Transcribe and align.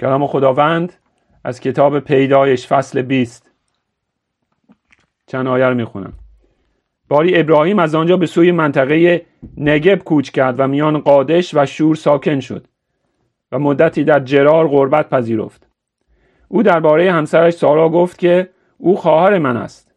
کلام 0.00 0.26
خداوند 0.26 0.92
از 1.44 1.60
کتاب 1.60 2.00
پیدایش 2.00 2.66
فصل 2.66 3.02
20 3.02 3.50
چند 5.26 5.46
آیه 5.46 5.66
رو 5.66 5.74
می‌خونم. 5.74 6.12
باری 7.08 7.40
ابراهیم 7.40 7.78
از 7.78 7.94
آنجا 7.94 8.16
به 8.16 8.26
سوی 8.26 8.52
منطقه 8.52 9.26
نگب 9.56 9.98
کوچ 9.98 10.30
کرد 10.30 10.60
و 10.60 10.66
میان 10.66 10.98
قادش 10.98 11.54
و 11.54 11.66
شور 11.66 11.94
ساکن 11.94 12.40
شد 12.40 12.66
و 13.52 13.58
مدتی 13.58 14.04
در 14.04 14.20
جرار 14.20 14.68
غربت 14.68 15.10
پذیرفت. 15.10 15.68
او 16.48 16.62
درباره 16.62 17.12
همسرش 17.12 17.52
سارا 17.52 17.88
گفت 17.88 18.18
که 18.18 18.48
او 18.78 18.96
خواهر 18.96 19.38
من 19.38 19.56
است 19.56 19.94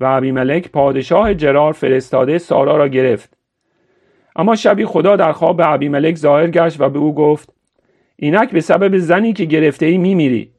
و 0.00 0.20
ملک 0.20 0.68
پادشاه 0.68 1.34
جرار 1.34 1.72
فرستاده 1.72 2.38
سارا 2.38 2.76
را 2.76 2.88
گرفت. 2.88 3.36
اما 4.36 4.56
شبی 4.56 4.84
خدا 4.84 5.16
در 5.16 5.32
خواب 5.32 5.78
به 5.78 5.88
ملک 5.88 6.16
ظاهر 6.16 6.50
گشت 6.50 6.80
و 6.80 6.88
به 6.88 6.98
او 6.98 7.14
گفت 7.14 7.59
اینک 8.22 8.50
به 8.50 8.60
سبب 8.60 8.98
زنی 8.98 9.32
که 9.32 9.44
گرفته 9.44 9.86
ای 9.86 9.98
میمیری 9.98 10.50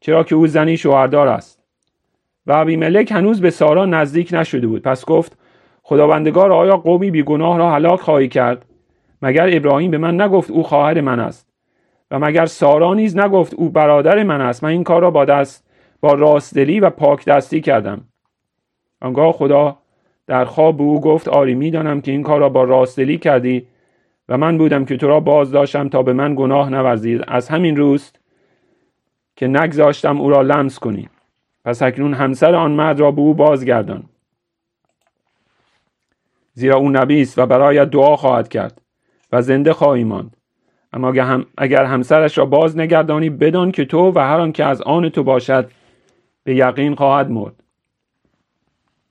چرا 0.00 0.24
که 0.24 0.34
او 0.34 0.46
زنی 0.46 0.76
شوهردار 0.76 1.28
است. 1.28 1.62
و 2.46 2.64
ملک 2.64 3.12
هنوز 3.12 3.40
به 3.40 3.50
سارا 3.50 3.86
نزدیک 3.86 4.28
نشده 4.32 4.66
بود. 4.66 4.82
پس 4.82 5.04
گفت 5.04 5.38
خداوندگار 5.82 6.52
آیا 6.52 6.76
قومی 6.76 7.10
بیگناه 7.10 7.58
را 7.58 7.70
هلاک 7.70 8.00
خواهی 8.00 8.28
کرد؟ 8.28 8.64
مگر 9.22 9.56
ابراهیم 9.56 9.90
به 9.90 9.98
من 9.98 10.20
نگفت 10.20 10.50
او 10.50 10.62
خواهر 10.62 11.00
من 11.00 11.20
است؟ 11.20 11.46
و 12.10 12.18
مگر 12.18 12.46
سارا 12.46 12.94
نیز 12.94 13.16
نگفت 13.16 13.54
او 13.54 13.68
برادر 13.70 14.22
من 14.22 14.40
است؟ 14.40 14.64
من 14.64 14.70
این 14.70 14.84
کار 14.84 15.02
را 15.02 15.10
با 15.10 15.24
دست 15.24 15.66
با 16.00 16.12
راستدلی 16.12 16.80
و 16.80 16.90
پاک 16.90 17.24
دستی 17.24 17.60
کردم. 17.60 18.00
آنگاه 19.00 19.32
خدا 19.32 19.78
در 20.26 20.44
خواب 20.44 20.76
به 20.76 20.82
او 20.82 21.00
گفت 21.00 21.28
آری 21.28 21.54
می‌دانم 21.54 22.00
که 22.00 22.12
این 22.12 22.22
کار 22.22 22.40
را 22.40 22.48
با 22.48 22.64
راستدلی 22.64 23.18
کردی 23.18 23.66
و 24.30 24.36
من 24.38 24.58
بودم 24.58 24.84
که 24.84 24.96
تو 24.96 25.08
را 25.08 25.20
باز 25.20 25.50
داشتم 25.50 25.88
تا 25.88 26.02
به 26.02 26.12
من 26.12 26.34
گناه 26.34 26.70
نورزید. 26.70 27.24
از 27.28 27.48
همین 27.48 27.76
روز 27.76 28.12
که 29.36 29.46
نگذاشتم 29.46 30.20
او 30.20 30.30
را 30.30 30.42
لمس 30.42 30.78
کنی. 30.78 31.08
پس 31.64 31.82
اکنون 31.82 32.14
همسر 32.14 32.54
آن 32.54 32.72
مرد 32.72 33.00
را 33.00 33.10
به 33.10 33.20
او 33.20 33.34
بازگردان. 33.34 34.04
زیرا 36.52 36.76
او 36.76 36.90
نبی 36.90 37.22
است 37.22 37.38
و 37.38 37.46
برایت 37.46 37.90
دعا 37.90 38.16
خواهد 38.16 38.48
کرد 38.48 38.80
و 39.32 39.42
زنده 39.42 39.72
خواهی 39.72 40.04
ماند. 40.04 40.36
اما 40.92 41.08
اگر 41.58 41.84
همسرش 41.84 42.38
را 42.38 42.44
باز 42.44 42.78
نگردانی 42.78 43.30
بدان 43.30 43.72
که 43.72 43.84
تو 43.84 44.12
و 44.14 44.18
هر 44.18 44.40
آن 44.40 44.52
که 44.52 44.64
از 44.64 44.82
آن 44.82 45.08
تو 45.08 45.22
باشد 45.22 45.70
به 46.44 46.54
یقین 46.54 46.94
خواهد 46.94 47.30
مرد. 47.30 47.62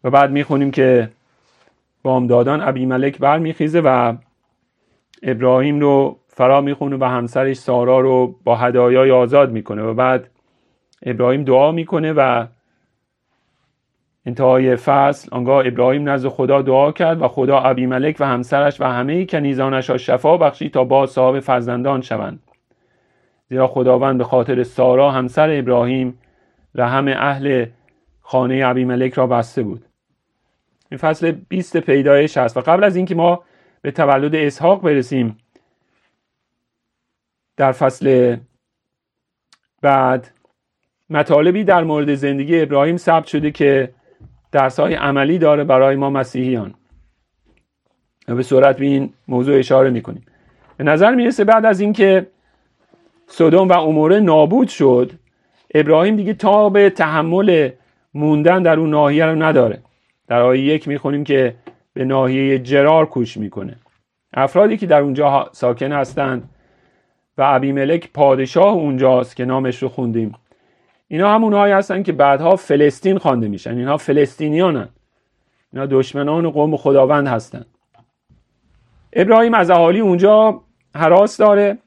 و 0.04 0.10
بعد 0.10 0.32
می‌خونیم 0.32 0.72
که 0.72 1.10
بامدادان 2.04 2.62
ابی 2.62 2.86
ملک 2.86 3.18
برمیخیزه 3.18 3.82
و 3.82 4.16
ابراهیم 5.24 5.80
رو 5.80 6.20
فرا 6.28 6.62
می‌خونه 6.62 6.98
و 6.98 7.04
همسرش 7.04 7.56
سارا 7.56 8.00
رو 8.00 8.36
با 8.44 8.56
هدایای 8.56 9.12
آزاد 9.12 9.52
می‌کنه 9.52 9.84
و 9.84 9.94
بعد 9.94 10.30
ابراهیم 11.06 11.44
دعا 11.44 11.72
می‌کنه 11.72 12.14
و 12.14 12.46
انتهای 14.26 14.76
فصل 14.76 15.30
آنگاه 15.32 15.68
ابراهیم 15.68 16.10
نزد 16.10 16.28
خدا 16.28 16.62
دعا 16.62 16.92
کرد 16.92 17.22
و 17.22 17.28
خدا 17.28 17.60
ابی 17.60 17.86
ملک 17.86 18.16
و 18.20 18.26
همسرش 18.26 18.82
و 18.82 18.84
همه 18.84 19.26
کنیزانش 19.26 19.90
را 19.90 19.98
شفا 19.98 20.38
بخشی 20.38 20.70
تا 20.70 20.84
با 20.84 21.06
صاحب 21.06 21.40
فرزندان 21.40 22.02
شوند. 22.02 22.40
زیرا 23.50 23.68
خداوند 23.68 24.18
به 24.18 24.24
خاطر 24.24 24.64
سارا 24.64 25.12
همسر 25.12 25.50
ابراهیم 25.60 26.20
رحم 26.76 27.08
اهل 27.08 27.66
خانه 28.22 28.62
ابی 28.66 28.86
ملک 28.86 29.14
را 29.14 29.28
بسته 29.28 29.64
بود. 29.64 29.86
این 30.92 30.98
فصل 30.98 31.32
20 31.32 31.78
پیدایش 31.78 32.38
است 32.38 32.58
و 32.58 32.62
قبل 32.62 32.84
از 32.84 32.96
اینکه 32.96 33.16
ما 33.16 33.44
به 33.82 33.92
تولد 33.92 34.36
اسحاق 34.36 34.82
برسیم. 34.82 35.38
در 37.58 37.72
فصل 37.72 38.38
بعد 39.82 40.32
مطالبی 41.10 41.64
در 41.64 41.84
مورد 41.84 42.16
زندگی 42.16 42.62
ابراهیم 42.62 42.98
ثبت 42.98 43.26
شده 43.26 43.52
که 43.52 43.94
درسهای 44.52 44.94
عملی 44.94 45.38
داره 45.38 45.64
برای 45.64 45.96
ما 45.96 46.10
مسیحیان. 46.10 46.74
و 48.28 48.36
به 48.36 48.44
صورت 48.44 48.78
به 48.78 48.86
این 48.86 49.14
موضوع 49.28 49.60
اشاره 49.60 49.90
می‌کنیم. 49.90 50.26
به 50.78 50.84
نظر 50.84 51.16
می‌رسه 51.16 51.44
بعد 51.44 51.66
از 51.66 51.80
اینکه 51.80 52.28
سودوم 53.28 53.68
و 53.68 53.74
اموره 53.74 54.20
نابود 54.20 54.68
شد 54.68 55.12
ابراهیم 55.74 56.16
دیگه 56.16 56.34
تا 56.34 56.70
به 56.70 56.90
تحمل 56.90 57.70
موندن 58.14 58.64
در 58.64 58.80
اون 58.80 58.90
ناحیه 58.90 59.26
رو 59.26 59.44
نداره. 59.44 59.82
در 60.28 60.42
آیه 60.42 60.64
یک 60.64 60.88
می‌خونیم 60.88 61.24
که 61.24 61.56
به 62.00 62.06
ناحیه 62.06 62.60
جرار 62.60 63.06
کوش 63.06 63.38
می‌کنه. 63.38 63.76
افرادی 64.34 64.78
که 64.78 64.86
در 64.86 65.02
اونجا 65.02 65.50
ساکن 65.52 65.92
هستند 65.92 66.50
و 67.38 67.42
ابی 67.46 67.72
ملک 67.72 68.12
پادشاه 68.14 68.74
اونجاست 68.74 69.36
که 69.36 69.46
نامش 69.46 69.84
رو 69.84 69.90
خوندیم. 69.90 70.32
اینا 71.08 71.34
همونهایی 71.34 71.74
هستن 71.74 72.04
که 72.04 72.12
بعدها 72.12 72.56
فلسطین 72.56 73.18
خوانده 73.18 73.48
میشن. 73.48 73.78
اینها 73.78 73.98
فلسطینیانن. 73.98 74.90
اینا 75.74 75.86
دشمنان 75.86 76.50
قوم 76.50 76.78
خداوند 76.78 77.28
هستن. 77.28 77.66
ابراهیم 79.14 79.54
از 79.54 79.70
اهالی 79.70 80.00
اونجا 80.00 80.62
حراس 80.96 81.38
داره 81.38 81.78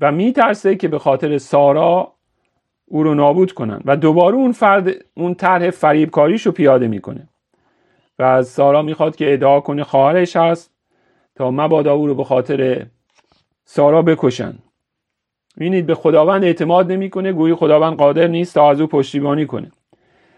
و 0.00 0.12
میترسه 0.12 0.76
که 0.76 0.88
به 0.88 0.98
خاطر 0.98 1.38
سارا 1.38 2.12
او 2.86 3.02
رو 3.02 3.14
نابود 3.14 3.52
کنن 3.52 3.80
و 3.84 3.96
دوباره 3.96 4.36
اون 4.36 4.52
فرد 4.52 4.90
اون 5.14 5.34
طرح 5.34 5.70
فریبکاریش 5.70 6.46
رو 6.46 6.52
پیاده 6.52 6.88
می‌کنه. 6.88 7.28
و 8.20 8.24
از 8.24 8.48
سارا 8.48 8.82
می‌خواد 8.82 9.16
که 9.16 9.32
ادعا 9.32 9.60
کنه 9.60 9.84
خواهرش 9.84 10.36
هست 10.36 10.70
تا 11.34 11.50
مبادا 11.50 11.94
او 11.94 12.06
رو 12.06 12.14
به 12.14 12.24
خاطر 12.24 12.86
سارا 13.64 14.02
بکشن. 14.02 14.54
ببینید 15.56 15.86
به 15.86 15.94
خداوند 15.94 16.44
اعتماد 16.44 16.92
نمی‌کنه 16.92 17.32
گویی 17.32 17.54
خداوند 17.54 17.96
قادر 17.96 18.26
نیست 18.26 18.54
تا 18.54 18.70
از 18.70 18.80
او 18.80 18.86
پشتیبانی 18.86 19.46
کنه. 19.46 19.72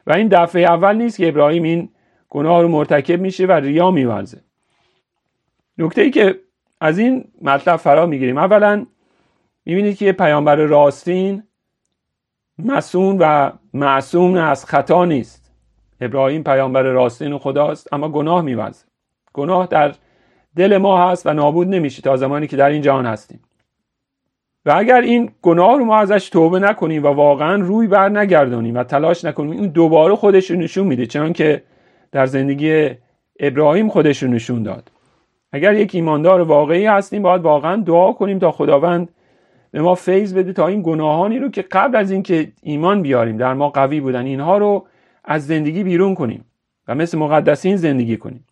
و 0.06 0.12
این 0.12 0.28
دفعه 0.28 0.62
اول 0.62 0.96
نیست 0.96 1.16
که 1.16 1.28
ابراهیم 1.28 1.62
این 1.62 1.88
گناه 2.28 2.62
رو 2.62 2.68
مرتکب 2.68 3.20
میشه 3.20 3.46
و 3.46 3.52
ریا 3.52 3.90
میورزه. 3.90 4.40
نکته 5.78 6.02
ای 6.02 6.10
که 6.10 6.40
از 6.80 6.98
این 6.98 7.24
مطلب 7.42 7.76
فرا 7.76 8.06
می‌گیریم. 8.06 8.38
اولا 8.38 8.86
می‌بینید 9.66 9.96
که 9.96 10.12
پیامبر 10.12 10.56
راستین 10.56 11.42
مسون 12.58 13.18
و 13.20 13.50
معصوم 13.74 14.34
از 14.34 14.64
خطا 14.64 15.04
نیست. 15.04 15.41
ابراهیم 16.04 16.42
پیامبر 16.42 16.82
راستین 16.82 17.32
و 17.32 17.38
خداست 17.38 17.92
اما 17.92 18.08
گناه 18.08 18.42
میورزه. 18.42 18.84
گناه 19.32 19.66
در 19.66 19.94
دل 20.56 20.78
ما 20.78 21.10
هست 21.10 21.26
و 21.26 21.32
نابود 21.32 21.68
نمیشه 21.68 22.02
تا 22.02 22.16
زمانی 22.16 22.46
که 22.46 22.56
در 22.56 22.68
این 22.68 22.82
جهان 22.82 23.06
هستیم. 23.06 23.40
و 24.66 24.74
اگر 24.76 25.00
این 25.00 25.30
گناه 25.42 25.78
رو 25.78 25.84
ما 25.84 25.98
ازش 25.98 26.28
توبه 26.28 26.58
نکنیم 26.58 27.04
و 27.04 27.06
واقعا 27.06 27.54
روی 27.54 27.86
بر 27.86 28.08
نگردانیم 28.08 28.74
و 28.74 28.84
تلاش 28.84 29.24
نکنیم 29.24 29.50
این 29.50 29.66
دوباره 29.66 30.14
خودش 30.14 30.50
رو 30.50 30.56
نشون 30.56 30.86
میده 30.86 31.06
چون 31.06 31.32
که 31.32 31.62
در 32.12 32.26
زندگی 32.26 32.90
ابراهیم 33.40 33.88
خودش 33.88 34.22
رو 34.22 34.30
نشون 34.30 34.62
داد. 34.62 34.90
اگر 35.52 35.74
یک 35.74 35.94
ایماندار 35.94 36.40
واقعی 36.40 36.86
هستیم 36.86 37.22
باید 37.22 37.42
واقعا 37.42 37.76
دعا 37.76 38.12
کنیم 38.12 38.38
تا 38.38 38.52
خداوند 38.52 39.08
به 39.70 39.82
ما 39.82 39.94
فیض 39.94 40.34
بده 40.34 40.52
تا 40.52 40.66
این 40.66 40.82
گناهانی 40.82 41.38
رو 41.38 41.48
که 41.48 41.62
قبل 41.62 41.96
از 41.96 42.10
اینکه 42.10 42.52
ایمان 42.62 43.02
بیاریم 43.02 43.36
در 43.36 43.54
ما 43.54 43.68
قوی 43.68 44.00
بودن 44.00 44.26
اینها 44.26 44.58
رو 44.58 44.86
از 45.24 45.46
زندگی 45.46 45.82
بیرون 45.82 46.14
کنیم 46.14 46.44
و 46.88 46.94
مثل 46.94 47.18
مقدسین 47.18 47.76
زندگی 47.76 48.16
کنیم. 48.16 48.46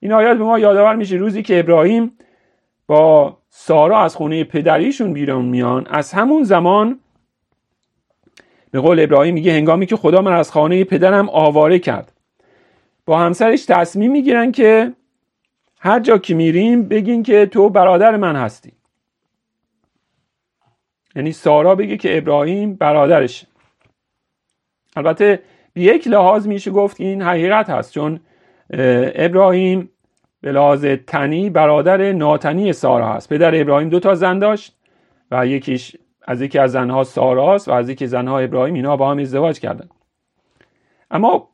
این 0.00 0.12
آیات 0.12 0.38
به 0.38 0.44
ما 0.44 0.58
یادآور 0.58 0.96
میشه 0.96 1.16
روزی 1.16 1.42
که 1.42 1.60
ابراهیم 1.60 2.18
با 2.86 3.38
سارا 3.50 4.00
از 4.00 4.16
خونه 4.16 4.44
پدریشون 4.44 5.12
بیرون 5.12 5.44
میان 5.44 5.86
از 5.86 6.12
همون 6.12 6.42
زمان 6.42 7.00
به 8.70 8.80
قول 8.80 9.00
ابراهیم 9.00 9.34
میگه 9.34 9.52
هنگامی 9.52 9.86
که 9.86 9.96
خدا 9.96 10.22
من 10.22 10.32
از 10.32 10.50
خانه 10.50 10.84
پدرم 10.84 11.28
آواره 11.28 11.78
کرد. 11.78 12.12
با 13.06 13.18
همسرش 13.18 13.64
تصمیم 13.64 14.12
می‌گیرن 14.12 14.52
که 14.52 14.92
هر 15.80 16.00
جا 16.00 16.18
که 16.18 16.34
میریم 16.34 16.88
بگین 16.88 17.22
که 17.22 17.46
تو 17.46 17.68
برادر 17.68 18.16
من 18.16 18.36
هستی. 18.36 18.72
یعنی 21.16 21.32
سارا 21.32 21.74
بگه 21.74 21.96
که 21.96 22.18
ابراهیم 22.18 22.74
برادرش 22.74 23.46
البته 24.96 25.42
به 25.74 25.82
یک 25.82 26.08
لحاظ 26.08 26.46
میشه 26.46 26.70
گفت 26.70 27.00
این 27.00 27.22
حقیقت 27.22 27.70
هست 27.70 27.92
چون 27.92 28.20
ابراهیم 29.14 29.90
به 30.40 30.52
لحاظ 30.52 30.84
تنی 30.84 31.50
برادر 31.50 32.12
ناتنی 32.12 32.72
سارا 32.72 33.12
هست. 33.12 33.28
پدر 33.28 33.60
ابراهیم 33.60 33.88
دو 33.88 34.00
تا 34.00 34.14
زن 34.14 34.38
داشت 34.38 34.76
و 35.30 35.46
یکیش 35.46 35.96
از 36.26 36.42
یکی 36.42 36.58
از 36.58 36.72
زنها 36.72 37.04
ساراست 37.04 37.68
و 37.68 37.72
از 37.72 37.88
یکی 37.88 38.06
زنها 38.06 38.38
ابراهیم 38.38 38.74
اینا 38.74 38.96
با 38.96 39.10
هم 39.10 39.18
ازدواج 39.18 39.60
کردن. 39.60 39.88
اما 41.10 41.48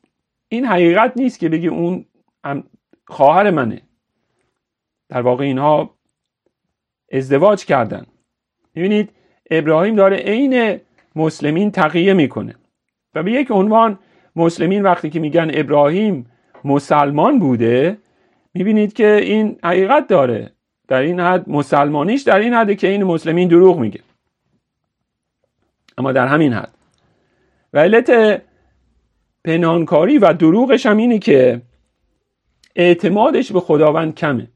این 0.48 0.64
حقیقت 0.64 1.12
نیست 1.16 1.38
که 1.38 1.48
بگی 1.48 1.68
اون 1.68 2.04
خواهر 3.06 3.50
منه. 3.50 3.82
در 5.08 5.20
واقع 5.20 5.44
اینها 5.44 5.94
ازدواج 7.12 7.64
کردن. 7.64 8.06
می‌بینید 8.74 9.10
ابراهیم 9.50 9.96
داره 9.96 10.16
عین 10.16 10.80
مسلمین 11.16 11.70
تقیه 11.70 12.12
می‌کنه 12.12 12.54
و 13.14 13.22
به 13.22 13.32
یک 13.32 13.50
عنوان 13.50 13.98
مسلمین 14.36 14.82
وقتی 14.82 15.10
که 15.10 15.20
میگن 15.20 15.50
ابراهیم 15.54 16.26
مسلمان 16.64 17.38
بوده 17.38 17.98
می‌بینید 18.54 18.92
که 18.92 19.16
این 19.16 19.58
حقیقت 19.64 20.06
داره. 20.06 20.52
در 20.88 21.00
این 21.00 21.20
حد 21.20 21.48
مسلمانیش 21.48 22.22
در 22.22 22.38
این 22.38 22.54
حده 22.54 22.74
که 22.74 22.88
این 22.88 23.04
مسلمین 23.04 23.48
دروغ 23.48 23.78
میگه. 23.78 24.00
اما 25.98 26.12
در 26.12 26.26
همین 26.26 26.52
حد. 26.52 26.74
و 27.72 27.78
علت 27.78 28.42
پنهانکاری 29.44 30.18
و 30.18 30.32
دروغش 30.32 30.86
هم 30.86 30.96
اینه 30.96 31.18
که 31.18 31.62
اعتمادش 32.76 33.52
به 33.52 33.60
خداوند 33.60 34.14
کمه. 34.14 34.48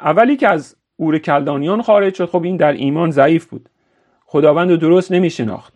اولی 0.00 0.36
که 0.36 0.48
از 0.48 0.76
اور 0.96 1.18
کلدانیان 1.18 1.82
خارج 1.82 2.14
شد 2.14 2.26
خب 2.26 2.42
این 2.42 2.56
در 2.56 2.72
ایمان 2.72 3.10
ضعیف 3.10 3.46
بود. 3.46 3.68
خداوند 4.26 4.70
رو 4.70 4.76
درست 4.76 5.12
نمی 5.12 5.30
شناخت 5.30 5.72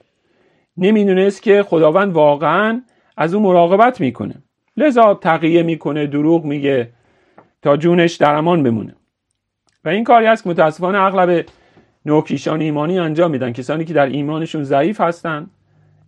نمی‌دونست 0.77 1.43
که 1.43 1.63
خداوند 1.63 2.13
واقعا 2.13 2.83
از 3.17 3.35
او 3.35 3.43
مراقبت 3.43 4.01
می‌کنه. 4.01 4.35
لذا 4.77 5.15
تقیه 5.15 5.63
می‌کنه 5.63 6.07
دروغ 6.07 6.45
میگه 6.45 6.91
تا 7.63 7.77
جونش 7.77 8.15
در 8.15 8.35
امان 8.35 8.63
بمونه. 8.63 8.95
و 9.85 9.89
این 9.89 10.05
کاری 10.05 10.27
است 10.27 10.43
که 10.45 10.51
متاسفانه 10.51 10.99
اغلب 10.99 11.45
نوکیشان 12.07 12.61
ایمانی 12.61 12.99
انجام 12.99 13.31
میدن. 13.31 13.53
کسانی 13.53 13.85
که 13.85 13.95
در 13.95 14.07
ایمانشون 14.07 14.65
ضعیف 14.65 15.01
هستن 15.01 15.51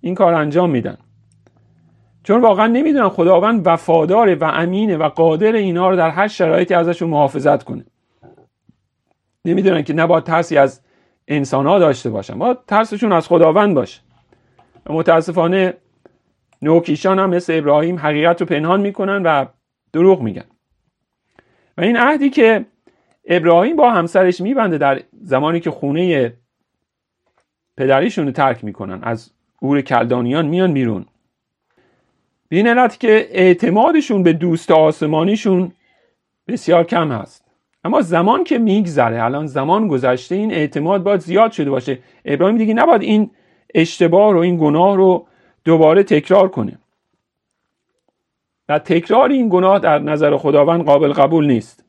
این 0.00 0.14
کار 0.14 0.34
انجام 0.34 0.70
میدن. 0.70 0.96
چون 2.22 2.40
واقعا 2.40 2.66
نمی‌دونن 2.66 3.08
خداوند 3.08 3.66
وفاداره 3.66 4.34
و 4.34 4.44
امینه 4.44 4.96
و 4.96 5.08
قادر 5.08 5.52
اینا 5.52 5.90
رو 5.90 5.96
در 5.96 6.10
هر 6.10 6.28
شرایطی 6.28 6.74
ازشون 6.74 7.10
محافظت 7.10 7.62
کنه. 7.62 7.84
نمی‌دونن 9.44 9.82
که 9.82 9.92
نباید 9.92 10.24
ترسی 10.24 10.56
از 10.56 10.80
انسان 11.28 11.66
ها 11.66 11.78
داشته 11.78 12.10
باشن. 12.10 12.38
باید 12.38 12.58
ترسشون 12.68 13.12
از 13.12 13.28
خداوند 13.28 13.74
باشه. 13.74 14.00
متاسفانه 14.90 15.74
نوکیشان 16.64 17.18
هم 17.18 17.30
مثل 17.30 17.58
ابراهیم 17.58 17.98
حقیقت 17.98 18.40
رو 18.40 18.46
پنهان 18.46 18.80
می‌کنن 18.80 19.22
و 19.22 19.46
دروغ 19.92 20.22
میگن. 20.22 20.44
و 21.78 21.80
این 21.80 21.96
عهدی 21.96 22.30
که 22.30 22.64
ابراهیم 23.24 23.76
با 23.76 23.90
همسرش 23.90 24.40
میبنده 24.40 24.78
در 24.78 25.00
زمانی 25.12 25.60
که 25.60 25.70
خونه 25.70 26.32
پدریشون 27.76 28.26
رو 28.26 28.32
ترک 28.32 28.64
می‌کنن 28.64 29.00
از 29.02 29.30
اور 29.62 29.80
کلدانیان 29.80 30.46
میان 30.46 30.72
بیرون. 30.72 31.06
به 32.48 32.56
این 32.56 32.68
علت 32.68 33.00
که 33.00 33.28
اعتمادشون 33.30 34.22
به 34.22 34.32
دوست 34.32 34.70
آسمانیشون 34.70 35.72
بسیار 36.48 36.84
کم 36.84 37.12
هست. 37.12 37.44
اما 37.84 38.00
زمان 38.00 38.44
که 38.44 38.58
میگذره 38.58 39.24
الان 39.24 39.46
زمان 39.46 39.88
گذشته 39.88 40.34
این 40.34 40.52
اعتماد 40.52 41.02
باید 41.02 41.20
زیاد 41.20 41.52
شده 41.52 41.70
باشه. 41.70 41.98
ابراهیم 42.24 42.58
دیگه 42.58 42.74
نباید 42.74 43.02
این 43.02 43.30
اشتباه 43.74 44.32
رو 44.32 44.38
این 44.38 44.56
گناه 44.56 44.96
رو 44.96 45.26
دوباره 45.64 46.02
تکرار 46.02 46.48
کنه 46.48 46.78
و 48.68 48.78
تکرار 48.78 49.28
این 49.28 49.48
گناه 49.48 49.78
در 49.78 49.98
نظر 49.98 50.36
خداوند 50.36 50.84
قابل 50.84 51.12
قبول 51.12 51.46
نیست. 51.46 51.84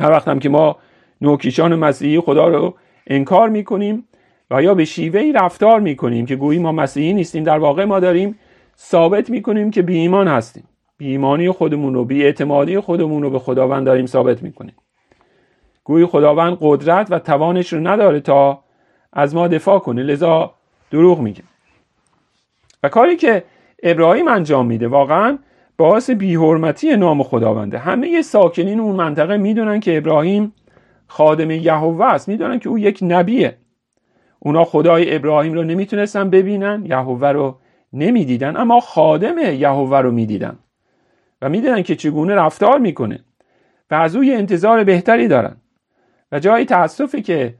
هر 0.00 0.10
وقت 0.10 0.28
هم 0.28 0.38
که 0.38 0.48
ما 0.48 0.76
نوکیشان 1.20 1.74
مسیحی 1.74 2.20
خدا 2.20 2.48
رو 2.48 2.74
انکار 3.06 3.48
می‌کنیم 3.48 4.08
و 4.50 4.62
یا 4.62 4.74
به 4.74 4.84
شیوهی 4.84 5.32
رفتار 5.32 5.80
می‌کنیم 5.80 6.26
که 6.26 6.36
گویی 6.36 6.58
ما 6.58 6.72
مسیحی 6.72 7.12
نیستیم 7.12 7.44
در 7.44 7.58
واقع 7.58 7.84
ما 7.84 8.00
داریم 8.00 8.38
ثابت 8.78 9.30
می‌کنیم 9.30 9.70
که 9.70 9.82
بی 9.82 9.98
ایمان 9.98 10.28
هستیم. 10.28 10.64
بی 10.96 11.08
ایمانی 11.08 11.50
خودمون 11.50 11.94
رو 11.94 12.04
بی 12.04 12.24
اعتمادی 12.24 12.80
خودمون 12.80 13.22
رو 13.22 13.30
به 13.30 13.38
خداوند 13.38 13.86
داریم 13.86 14.06
ثابت 14.06 14.42
می‌کنیم. 14.42 14.74
گویی 15.84 16.06
خداوند 16.06 16.58
قدرت 16.60 17.06
و 17.10 17.18
توانش 17.18 17.72
رو 17.72 17.88
نداره 17.88 18.20
تا 18.20 18.60
از 19.12 19.34
ما 19.34 19.48
دفاع 19.48 19.78
کنه. 19.78 20.02
لذا 20.02 20.54
دروغ 20.90 21.20
میگه. 21.20 21.42
و 22.84 22.88
کاری 22.88 23.16
که 23.16 23.44
ابراهیم 23.82 24.28
انجام 24.28 24.66
میده 24.66 24.88
واقعا 24.88 25.38
باعث 25.78 26.10
بیحرمتی 26.10 26.96
نام 26.96 27.22
خداونده. 27.22 27.78
همه 27.78 28.22
ساکنین 28.22 28.80
اون 28.80 28.96
منطقه 28.96 29.36
می‌دونن 29.36 29.80
که 29.80 29.96
ابراهیم 29.96 30.52
خادم 31.06 31.50
یهوه 31.50 32.04
است. 32.04 32.28
می‌دونن 32.28 32.58
که 32.58 32.68
او 32.68 32.78
یک 32.78 32.98
نبیه. 33.02 33.56
اونا 34.38 34.64
خدای 34.64 35.16
ابراهیم 35.16 35.52
رو 35.52 35.62
نمی‌تونستن 35.62 36.30
ببینن 36.30 36.84
یهوه 36.86 37.28
رو 37.28 37.58
نمی‌دیدن 37.92 38.56
اما 38.56 38.80
خادم 38.80 39.38
یهوه 39.38 39.98
رو 39.98 40.10
می‌دیدن. 40.10 40.58
و 41.42 41.48
می‌دونن 41.48 41.82
که 41.82 41.96
چگونه 41.96 42.34
رفتار 42.34 42.78
می‌کنه 42.78 43.24
و 43.90 43.94
از 43.94 44.16
او 44.16 44.22
انتظار 44.26 44.84
بهتری 44.84 45.28
دارن. 45.28 45.56
و 46.32 46.38
جای 46.38 46.64
تاسفه 46.64 47.20
که 47.20 47.54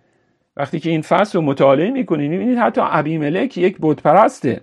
وقتی 0.56 0.80
که 0.80 0.90
این 0.90 1.02
فصل 1.02 1.38
رو 1.38 1.44
مطالعه 1.44 1.90
می‌کنید 1.90 2.30
می‌بینید 2.30 2.58
حتی 2.58 2.80
ابیملک 2.84 3.58
یک 3.58 3.78
پرسته 3.78 4.60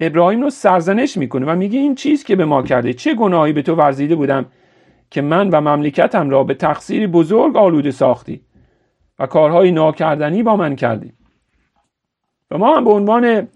ابراهیم 0.00 0.42
رو 0.42 0.50
سرزنش 0.50 1.16
می‌کنه 1.16 1.46
و 1.46 1.56
میگه 1.56 1.78
این 1.78 1.94
چیز 1.94 2.24
که 2.24 2.36
به 2.36 2.44
ما 2.44 2.62
کرده 2.62 2.92
چه 2.92 3.14
گناهی 3.14 3.52
به 3.52 3.62
تو 3.62 3.74
ورزیده 3.74 4.14
بودم 4.14 4.46
که 5.10 5.22
من 5.22 5.50
و 5.50 5.60
مملکتم 5.60 6.30
را 6.30 6.44
به 6.44 6.54
تقصیری 6.54 7.06
بزرگ 7.06 7.56
آلوده 7.56 7.90
ساختی 7.90 8.40
و 9.18 9.26
کارهای 9.26 9.72
ناکردنی 9.72 10.42
با 10.42 10.56
من 10.56 10.76
کردی. 10.76 11.12
و 12.50 12.58
ما 12.58 12.76
هم 12.76 12.84
به 12.84 12.90
عنوان 12.90 13.48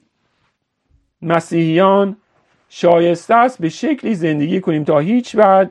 مسیحیان 1.22 2.16
شایسته 2.68 3.34
است 3.34 3.60
به 3.60 3.68
شکلی 3.68 4.14
زندگی 4.14 4.60
کنیم 4.60 4.84
تا 4.84 4.98
هیچ 4.98 5.36
بعد 5.36 5.70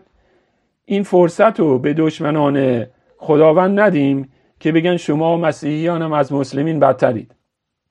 این 0.86 1.04
فرصت 1.04 1.60
رو 1.60 1.80
به 1.80 1.94
دشمنان 1.94 2.86
خداوند 3.18 3.80
ندیم 3.80 4.32
که 4.60 4.72
بگن 4.72 4.98
شما 4.98 5.38
مسیحیان 5.38 6.14
از 6.14 6.34
مسلمین 6.34 6.80
بدترید. 6.80 7.36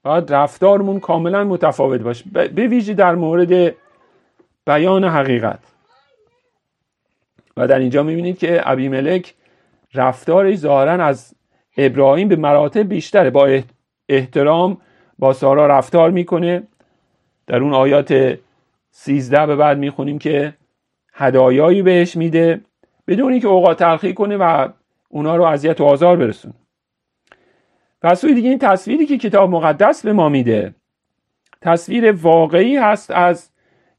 باید 0.03 0.33
رفتارمون 0.33 1.01
کاملا 1.01 1.45
متفاوت 1.45 2.01
باشه. 2.01 2.25
به 2.31 2.67
ویژه 2.67 2.95
در 2.95 3.15
مورد 3.15 3.75
بیان 4.67 5.05
حقیقت. 5.05 5.59
و 7.57 7.69
در 7.69 7.79
اینجا 7.79 8.03
می‌بینید 8.03 8.39
که 8.39 8.63
ملک 8.67 9.35
رفتارش 9.95 10.57
ظاهرا 10.57 11.05
از 11.05 11.35
ابراهیم 11.77 12.29
به 12.29 12.37
مراتب 12.37 12.89
بیشتره. 12.89 13.31
با 13.31 13.63
احترام 14.09 14.77
با 15.19 15.33
سارا 15.33 15.67
رفتار 15.67 16.11
می‌کنه. 16.11 16.63
در 17.47 17.59
اون 17.59 17.75
آیات 17.75 18.39
13 18.91 19.47
به 19.47 19.57
بعد 19.57 19.79
می‌خونیم 19.79 20.19
که 20.19 20.55
هدایایی 21.15 21.83
بهش 21.83 22.17
میده 22.17 22.61
بدون 23.07 23.41
که 23.41 23.49
اوقات 23.49 23.79
تلخی 23.79 24.15
کنه 24.15 24.37
و 24.37 24.69
اونا 25.09 25.37
رو 25.37 25.43
اذیت 25.43 25.81
و 25.81 25.85
آزار 25.85 26.17
برسونه. 26.17 26.55
پس 28.03 28.21
سوی 28.21 28.35
دیگه 28.35 28.49
این 28.49 28.59
تصویری 28.59 29.07
که 29.07 29.19
کتاب 29.19 29.51
مقدس 29.51 30.07
به 30.07 30.13
ما 30.13 30.29
میده 30.29 30.75
تصویر 31.61 32.13
واقعی 32.13 32.77
هست 32.77 33.11
از 33.11 33.51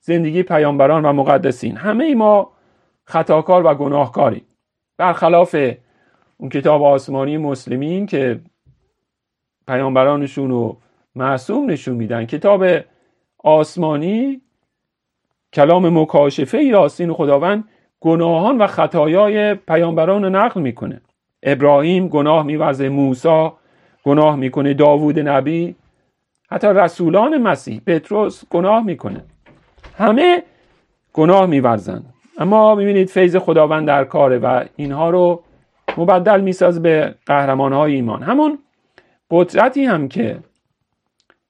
زندگی 0.02 0.44
پیامبران 0.44 1.06
و 1.06 1.14
مقدسین. 1.14 1.78
همه 1.78 2.04
ای 2.04 2.16
ما 2.16 2.52
خطاکار 3.04 3.66
و 3.66 3.76
گناهکاریم. 3.76 4.46
برخلاف 4.98 5.56
اون 6.38 6.50
کتاب 6.50 6.84
آسمانی 6.84 7.38
مسلمین 7.38 8.06
که 8.06 8.40
پیامبرانشون 9.68 10.50
رو 10.50 10.78
معصوم 11.16 11.70
نشون 11.70 11.96
میدن 11.96 12.26
کتاب 12.26 12.66
آسمانی 13.38 14.42
کلام 15.54 16.00
مکاشفه 16.00 16.58
ای 16.58 16.72
راستین 16.72 17.14
خداوند 17.14 17.64
گناهان 18.00 18.58
و 18.58 18.68
خطایای 18.68 19.56
پیامبران 19.56 20.24
رو 20.24 20.30
نقل 20.30 20.62
می‌کنه. 20.62 21.02
ابراهیم 21.44 22.08
گناه 22.08 22.44
میورزه 22.44 22.90
موسی 22.90 23.52
گناه 24.04 24.36
می‌کنه. 24.36 24.74
داوود 24.74 25.20
نبی 25.20 25.76
حتی 26.52 26.68
رسولان 26.68 27.38
مسیح 27.38 27.82
پتروس 27.88 28.44
گناه 28.50 28.84
می‌کنه. 28.84 29.24
همه 29.98 30.44
گناه 31.14 31.46
میورزن. 31.46 32.04
اما 32.38 32.76
می‌بینید 32.76 33.10
فیض 33.10 33.36
خداوند 33.36 33.88
در 33.88 34.04
کاره 34.04 34.38
و 34.38 34.64
اینها 34.76 35.10
رو 35.10 35.44
مبدل 35.98 36.42
میساز 36.42 36.82
به 36.82 37.16
قهرمان 37.26 37.74
های 37.74 37.94
ایمان. 37.96 38.24
همون 38.24 38.60
قدرتی 39.32 39.86
هم 39.86 40.08
که 40.08 40.40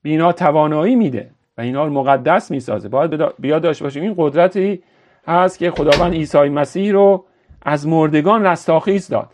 بینا 0.02 0.32
توانایی 0.32 0.96
میده 0.96 1.30
و 1.58 1.62
اینها 1.62 1.86
رو 1.86 1.94
مقدس 1.94 2.52
می‌سازه. 2.52 2.90
باید 2.90 3.40
بیاد 3.40 3.62
داشته 3.62 3.84
باشیم. 3.84 4.04
این 4.04 4.14
قدرتی 4.18 4.84
هست 5.28 5.58
که 5.60 5.72
خداوند 5.72 6.14
عیسی 6.14 6.50
مسیح 6.50 6.92
رو 6.92 7.26
از 7.62 7.88
مردگان 7.88 8.46
رستاخیز 8.46 9.08
داد. 9.08 9.30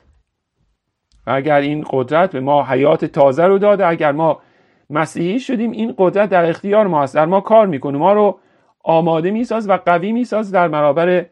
اگر 1.29 1.59
این 1.59 1.85
قدرت 1.89 2.31
به 2.31 2.39
ما 2.39 2.63
حیات 2.63 3.05
تازه 3.05 3.43
رو 3.43 3.57
داده 3.57 3.87
اگر 3.87 4.11
ما 4.11 4.41
مسیحی 4.89 5.39
شدیم 5.39 5.71
این 5.71 5.93
قدرت 5.97 6.29
در 6.29 6.49
اختیار 6.49 6.87
ما 6.87 7.03
هست 7.03 7.15
در 7.15 7.25
ما 7.25 7.41
کار 7.41 7.67
می‌کنه. 7.67 7.97
ما 7.97 8.13
رو 8.13 8.39
آماده 8.83 9.31
میساز 9.31 9.69
و 9.69 9.77
قوی 9.77 10.11
میساز 10.11 10.51
در 10.51 10.67
برابر 10.67 11.25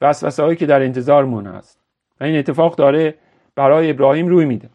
وسوسه 0.00 0.42
هایی 0.42 0.56
که 0.56 0.66
در 0.66 0.82
انتظارمون 0.82 1.46
هست. 1.46 1.78
و 2.20 2.24
این 2.24 2.38
اتفاق 2.38 2.76
داره 2.76 3.14
برای 3.54 3.90
ابراهیم 3.90 4.28
روی 4.28 4.44
میده. 4.44 4.68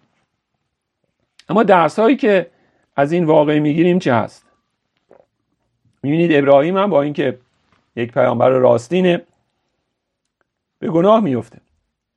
اما 1.49 1.63
درس 1.63 1.99
هایی 1.99 2.15
که 2.15 2.47
از 2.95 3.11
این 3.11 3.25
واقعی 3.25 3.59
می‌گیریم 3.59 3.99
چه 3.99 4.13
هست؟ 4.13 4.45
می‌بینید 6.03 6.33
ابراهیم 6.33 6.77
هم 6.77 6.89
با 6.89 7.01
اینکه 7.01 7.37
یک 7.95 8.11
پیامبر 8.11 8.49
راستینه 8.49 9.21
به 10.79 10.89
گناه 10.89 11.19
میفته 11.19 11.57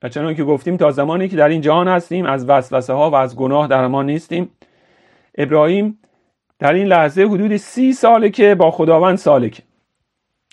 و 0.03 0.09
چنان 0.09 0.35
که 0.35 0.43
گفتیم 0.43 0.77
تا 0.77 0.91
زمانی 0.91 1.29
که 1.29 1.35
در 1.35 1.49
این 1.49 1.61
جهان 1.61 1.87
هستیم 1.87 2.25
از 2.25 2.49
وسوسه 2.49 2.93
ها 2.93 3.09
و 3.09 3.15
از 3.15 3.35
گناه 3.35 3.67
در 3.67 3.87
ما 3.87 4.03
نیستیم. 4.03 4.51
ابراهیم 5.37 5.99
در 6.59 6.73
این 6.73 6.87
لحظه 6.87 7.23
حدود 7.23 7.57
سی 7.57 7.93
ساله 7.93 8.29
که 8.29 8.55
با 8.55 8.71
خداوند 8.71 9.17
سالکه 9.17 9.63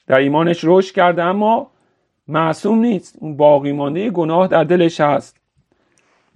در 0.06 0.18
ایمانش 0.18 0.60
رشد 0.64 0.94
کرده 0.94 1.22
اما 1.22 1.70
معصوم 2.28 2.78
نیست. 2.78 3.16
اون 3.20 3.36
باقی 3.36 3.72
مانده 3.72 4.10
گناه 4.10 4.48
در 4.48 4.64
دلش 4.64 5.00
هست. 5.00 5.40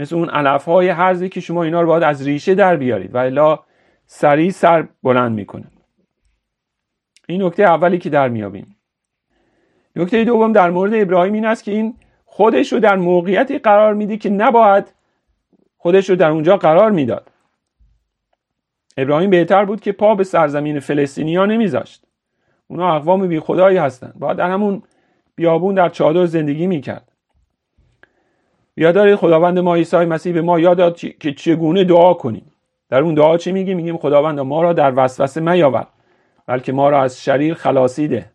مثل 0.01 0.17
اون 0.17 0.31
علف 0.31 0.65
های 0.65 0.89
حرزی 0.89 1.29
که 1.29 1.41
شما 1.41 1.63
اینا 1.63 1.81
رو 1.81 1.87
باید 1.87 2.03
از 2.03 2.27
ریشه 2.27 2.55
در 2.55 2.77
بیارید. 2.77 3.15
و 3.15 3.19
الا 3.19 3.59
سریع 4.07 4.51
سر 4.51 4.89
بلند 5.03 5.33
می‌کنه. 5.33 5.65
این 7.29 7.43
نکته 7.43 7.63
اولی 7.63 7.99
که 7.99 8.11
در 8.11 8.29
میابیم 8.29 8.77
نکته 9.97 10.25
دوم 10.25 10.53
در 10.53 10.71
مورد 10.71 10.95
ابراهیم 10.95 11.35
این 11.35 11.45
است 11.47 11.65
که 11.65 11.71
این 11.71 11.95
خودش 12.39 12.73
رو 12.73 12.81
در 12.81 12.97
موقعیتی 12.97 13.59
قرار 13.59 13.95
میده 13.95 14.17
که 14.17 14.31
نباید 14.31 14.95
خودش 15.79 16.11
رو 16.11 16.17
در 16.17 16.31
اونجا 16.31 16.57
قرار 16.57 16.91
می‌داد. 16.91 17.31
ابراهیم 18.97 19.31
بهتر 19.31 19.65
بود 19.65 19.81
که 19.81 19.93
پا 19.93 20.15
به 20.15 20.25
سرزمین 20.25 20.81
فلسطینیا 20.81 21.47
نمیذاشت. 21.47 22.05
اونا 22.69 22.97
اقوام 22.97 23.29
بی 23.29 23.41
خدایی 23.41 23.77
هستن. 23.77 24.13
باید 24.19 24.37
در 24.37 24.51
همون 24.51 24.83
بیابون 25.35 25.75
در 25.75 25.89
چادر 25.89 26.27
زندگی 26.27 26.67
می‌کرد. 26.67 27.13
یاد 28.77 29.15
خداوند 29.15 29.59
ما 29.59 29.75
عیسی 29.75 29.97
مسیح 29.97 30.35
به 30.35 30.43
ما 30.43 30.61
یاد 30.61 30.79
داد 30.79 30.97
که 30.97 31.33
چگونه 31.33 31.85
دعا 31.85 32.15
کنیم. 32.15 32.53
در 32.89 33.01
اون 33.01 33.15
دعا 33.15 33.37
چی 33.37 33.53
میگیم؟ 33.53 33.77
میگیم 33.77 33.97
خداوند 33.97 34.41
ما 34.41 34.63
را 34.63 34.73
در 34.73 34.93
وسوسه 34.97 35.41
میاور 35.41 35.87
بلکه 36.47 36.73
ما 36.73 36.91
را 36.91 37.03
از 37.03 37.23
شریر 37.23 37.55
خلاصی 37.55 38.09
ده. 38.09 38.31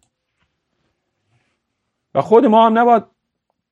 و 2.16 2.22
خود 2.22 2.46
ما 2.46 2.66
هم 2.66 2.80
نباید 2.80 3.12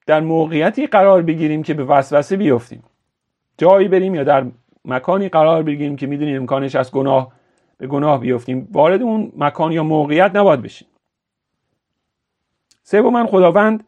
در 0.06 0.20
موقعیتی 0.20 0.88
قرار 0.88 1.22
بگیریم 1.22 1.64
که 1.64 1.74
به 1.74 1.84
وسوسه 1.84 2.38
بیفتیم. 2.38 2.84
جایی 3.58 3.88
بریم 3.88 4.16
یا 4.16 4.24
در 4.24 4.46
مکانی 4.86 5.30
قرار 5.30 5.64
بگیریم 5.64 5.96
که 5.96 6.08
می‌دونیم 6.08 6.36
امکانش 6.36 6.76
از 6.76 6.92
گناه 6.92 7.32
به 7.78 7.88
گناه 7.88 8.20
بیفتیم. 8.20 8.68
وارد 8.72 9.02
اون 9.02 9.32
مکان 9.38 9.72
یا 9.72 9.84
موقعیت 9.84 10.32
نباید 10.36 10.62
بشیم. 10.62 10.88
من 12.94 13.28
خداوند 13.28 13.84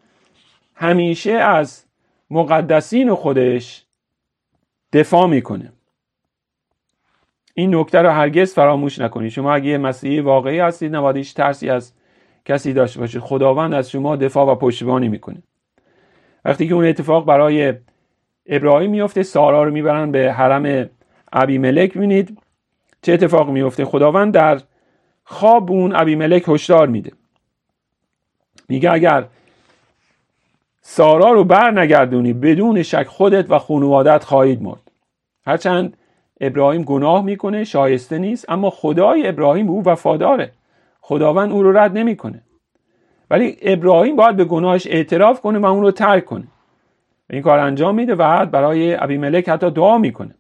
همیشه 0.76 1.32
از 1.32 1.86
مقدسین 2.30 3.14
خودش 3.16 3.86
دفاع 4.94 5.28
می‌کنه. 5.28 5.74
این 7.54 7.76
نکته 7.76 8.02
رو 8.02 8.10
هرگز 8.10 8.54
فراموش 8.54 9.00
نکنید. 9.00 9.30
شما 9.30 9.54
اگه 9.54 9.78
مسیحی 9.78 10.20
واقعی 10.20 10.60
هستید 10.60 10.96
نباید 10.96 11.26
ترسی 11.26 11.70
از 11.70 11.94
کسی 12.46 12.74
داشته 12.74 13.00
باشید. 13.00 13.22
خداوند 13.22 13.74
از 13.74 13.92
شما 13.92 14.16
دفاع 14.16 14.52
و 14.52 14.56
پشتیبانی 14.56 15.08
می‌کنه. 15.08 15.44
وقتی 16.46 16.68
که 16.68 16.74
اون 16.74 16.86
اتفاق 16.86 17.26
برای 17.26 17.74
ابراهیم 18.46 18.92
میفته 18.92 19.24
سارا 19.24 19.64
رو 19.64 19.72
می‌برن 19.72 20.12
به 20.12 20.34
حرم 20.34 20.90
ابی 21.34 21.58
ملک 21.58 21.98
بینید 21.98 22.38
چه 23.02 23.14
اتفاق 23.14 23.50
میفته. 23.50 23.86
خداوند 23.86 24.34
در 24.34 24.62
خواب 25.24 25.72
اون 25.72 25.96
ابی 25.96 26.16
ملک 26.16 26.44
هشدار 26.48 26.88
میده. 26.88 27.12
میگه 28.70 28.92
اگر 28.92 29.26
سارا 30.82 31.32
رو 31.32 31.44
بر 31.44 31.72
نگردونی 31.72 32.34
بدون 32.34 32.84
شک 32.84 33.08
خودت 33.08 33.52
و 33.52 33.60
خانوادت 33.60 34.24
خواهید 34.24 34.62
مرد. 34.62 34.92
هرچند 35.46 35.98
ابراهیم 36.42 36.84
گناه 36.84 37.24
می‌کنه 37.24 37.64
شایسته 37.64 38.18
نیست 38.18 38.50
اما 38.50 38.70
خدای 38.70 39.28
ابراهیم 39.28 39.70
او 39.70 39.84
وفاداره. 39.86 40.52
خداوند 41.02 41.52
او 41.52 41.64
رو 41.64 41.78
رد 41.78 41.98
نمی‌کنه. 41.98 42.42
ولی 43.34 43.58
ابراهیم 43.62 44.16
باید 44.16 44.36
به 44.36 44.46
گناهش 44.46 44.88
اعتراف 44.88 45.42
کنه 45.42 45.60
و 45.60 45.66
اون 45.66 45.82
رو 45.82 45.92
ترک 45.92 46.26
کنه. 46.26 46.48
این 47.30 47.42
کار 47.42 47.60
انجام 47.60 47.96
میده 47.96 48.16
و 48.16 48.46
برای 48.46 48.96
ابی 48.96 49.18
ملک 49.18 49.50
حتی 49.50 49.72
دعا 49.72 49.98
می‌کنه. 49.98 50.36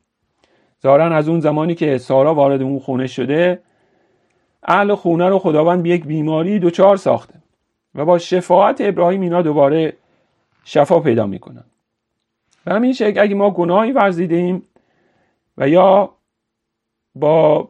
ظاهرا 0.83 1.15
از 1.15 1.29
اون 1.29 1.39
زمانی 1.39 1.75
که 1.75 1.97
سارا 1.97 2.33
وارد 2.33 2.61
اون 2.61 2.79
خونه 2.79 3.07
شده 3.07 3.61
اهل 4.63 4.95
خونه 4.95 5.29
رو 5.29 5.39
خداوند 5.39 5.83
به 5.83 5.89
یک 5.89 6.05
بیماری 6.05 6.59
دچار 6.59 6.97
ساخته 6.97 7.33
و 7.95 8.05
با 8.05 8.17
شفاعت 8.17 8.77
ابراهیم 8.79 9.21
اینا 9.21 9.41
دوباره 9.41 9.93
شفا 10.63 10.99
پیدا 10.99 11.25
می‌کنن. 11.25 11.63
و 12.65 12.73
همین 12.73 12.93
شکل 12.93 13.19
اگه 13.19 13.35
ما 13.35 13.51
گناهی 13.51 13.91
ورزیده 13.91 14.35
ایم 14.35 14.63
و 15.57 15.69
یا 15.69 16.13
با 17.15 17.69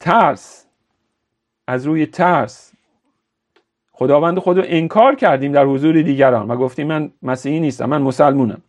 ترس 0.00 0.66
از 1.66 1.86
روی 1.86 2.06
ترس 2.06 2.75
خداوند 3.98 4.38
خود 4.38 4.58
رو 4.58 4.64
انکار 4.66 5.14
کردیم 5.14 5.52
در 5.52 5.64
حضور 5.64 6.02
دیگران 6.02 6.48
و 6.48 6.56
گفتیم 6.56 6.86
من 6.86 7.10
مسیحی 7.22 7.60
نیستم 7.60 7.86
من 7.86 8.02
مسلمونم. 8.02 8.62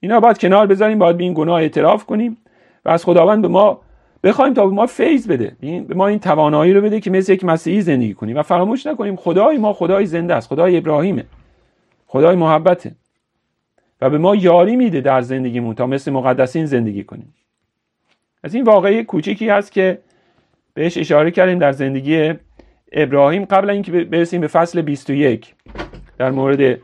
اینا 0.00 0.20
باید 0.20 0.38
کنار 0.38 0.66
بذاریم 0.66 0.98
باید 0.98 1.16
به 1.16 1.24
این 1.24 1.34
گناه 1.34 1.60
اعتراف 1.60 2.04
کنیم 2.04 2.36
و 2.84 2.90
از 2.90 3.04
خداوند 3.04 3.42
به 3.42 3.48
ما 3.48 3.80
بخوایم 4.22 4.54
تا 4.54 4.66
به 4.66 4.72
ما 4.72 4.86
فیض 4.86 5.28
بده. 5.28 5.56
به 5.60 5.94
ما 5.94 6.06
این 6.06 6.18
توانایی 6.18 6.72
رو 6.72 6.80
بده 6.80 7.00
که 7.00 7.10
مثل 7.10 7.32
یک 7.32 7.44
مسیحی 7.44 7.80
زندگی 7.80 8.14
کنیم 8.14 8.36
و 8.36 8.42
فراموش 8.42 8.86
نکنیم 8.86 9.16
خدای 9.16 9.58
ما 9.58 9.72
خدای 9.72 10.06
زنده 10.06 10.34
است 10.34 10.48
خدای 10.48 10.76
ابراهیمه 10.76 11.24
خدای 12.06 12.36
محبته 12.36 12.92
و 14.00 14.10
به 14.10 14.18
ما 14.18 14.36
یاری 14.36 14.76
میده 14.76 15.00
در 15.00 15.20
زندگیمون 15.20 15.74
تا 15.74 15.86
مثل 15.86 16.10
مقدسین 16.12 16.66
زندگی 16.66 17.04
کنیم. 17.04 17.34
از 18.44 18.54
این 18.54 18.64
واقعی 18.64 19.04
کوچیکی 19.04 19.48
هست 19.48 19.72
که 19.72 19.98
بهش 20.74 20.98
اشاره 20.98 21.30
کردیم 21.30 21.58
در 21.58 21.72
زندگی 21.72 22.34
ابراهیم 22.96 23.44
قبل 23.44 23.70
اینکه 23.70 23.92
برسیم 23.92 24.40
به 24.40 24.46
فصل 24.46 24.82
21 24.82 25.54
در 26.18 26.30
مورد 26.30 26.78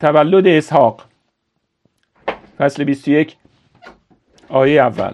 تولد 0.00 0.46
اسحاق. 0.46 1.02
فصل 2.58 2.84
21 2.84 3.36
آیه 4.48 4.82
اول. 4.82 5.12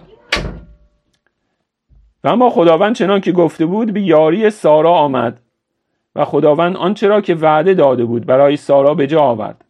و 2.23 2.27
اما 2.27 2.49
خداوند 2.49 2.95
چنان 2.95 3.21
که 3.21 3.31
گفته 3.31 3.65
بود 3.65 3.93
به 3.93 4.01
یاری 4.01 4.49
سارا 4.49 4.93
آمد 4.93 5.41
و 6.15 6.25
خداوند 6.25 6.77
آنچه 6.77 7.07
را 7.07 7.21
که 7.21 7.35
وعده 7.35 7.73
داده 7.73 8.05
بود 8.05 8.25
برای 8.25 8.57
سارا 8.57 8.93
به 8.93 9.07
جا 9.07 9.21
آورد. 9.21 9.65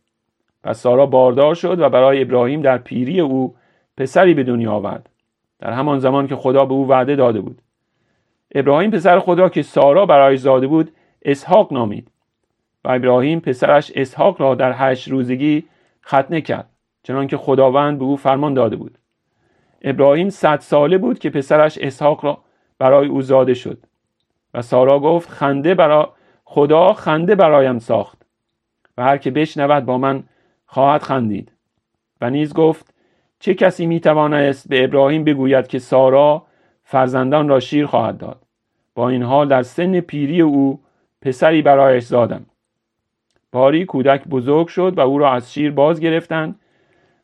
و 0.64 0.74
سارا 0.74 1.06
باردار 1.06 1.56
شد 1.56 1.80
و 1.80 1.90
برای 1.90 2.22
ابراهیم 2.22 2.62
در 2.62 2.78
پیری 2.78 3.20
او 3.20 3.56
پسری 3.98 4.34
به 4.34 4.44
دنیا 4.44 4.72
آورد. 4.72 5.10
در 5.60 5.72
همان 5.72 6.00
زمان 6.00 6.28
که 6.28 6.36
خدا 6.36 6.66
به 6.66 6.74
او 6.74 6.88
وعده 6.88 7.16
داده 7.16 7.42
بود. 7.42 7.62
ابراهیم 8.56 8.92
پسر 8.92 9.20
خود 9.20 9.40
را 9.40 9.50
که 9.50 9.62
سارا 9.62 10.06
برای 10.06 10.38
زاده 10.38 10.68
بود 10.68 10.92
اسحاق 11.26 11.74
نامید. 11.74 12.12
و 12.86 12.92
ابراهیم 12.92 13.40
پسرش 13.40 13.92
اسحاق 13.96 14.42
را 14.42 14.56
در 14.56 14.74
هشت 14.76 15.08
روزگی 15.08 15.64
ختنه 16.06 16.42
کرد 16.42 16.70
چنانکه 17.04 17.38
خداوند 17.38 18.00
به 18.00 18.06
او 18.06 18.18
فرمان 18.18 18.54
داده 18.54 18.76
بود. 18.76 18.98
ابراهیم 19.82 20.30
صد 20.30 20.60
ساله 20.60 20.98
بود 20.98 21.20
که 21.20 21.30
پسرش 21.30 21.78
اسحاق 21.78 22.26
را 22.26 22.38
برای 22.80 23.08
او 23.08 23.22
زاده 23.22 23.54
شد. 23.54 23.78
و 24.54 24.62
سارا 24.62 25.00
گفت 25.00 25.30
خنده 25.30 25.76
برا 25.76 26.14
خدا 26.44 26.94
خنده 26.94 27.36
برایم 27.36 27.80
ساخت. 27.80 28.26
و 28.98 29.04
هر 29.04 29.18
که 29.18 29.32
بشنود 29.32 29.86
با 29.86 29.98
من 29.98 30.24
خواهد 30.66 31.02
خندید. 31.02 31.52
و 32.22 32.30
نیز 32.30 32.54
گفت 32.54 32.94
چه 33.40 33.54
کسی 33.54 33.86
می‌توانست 33.86 34.70
به 34.70 34.84
ابراهیم 34.84 35.24
بگوید 35.24 35.68
که 35.68 35.80
سارا 35.80 36.46
فرزندان 36.84 37.50
را 37.50 37.60
شیر 37.60 37.86
خواهد 37.86 38.18
داد؟ 38.18 38.41
با 38.96 39.10
این 39.10 39.24
حال 39.24 39.48
در 39.48 39.64
سن 39.64 40.00
پیری 40.00 40.42
او 40.42 40.80
پسری 41.22 41.62
برایش 41.62 42.04
زادم 42.04 42.46
باری 43.52 43.86
کودک 43.86 44.28
بزرگ 44.28 44.68
شد 44.68 44.98
و 44.98 45.02
او 45.02 45.18
را 45.18 45.34
از 45.34 45.54
شیر 45.54 45.72
باز 45.72 46.00
گرفتند 46.00 46.60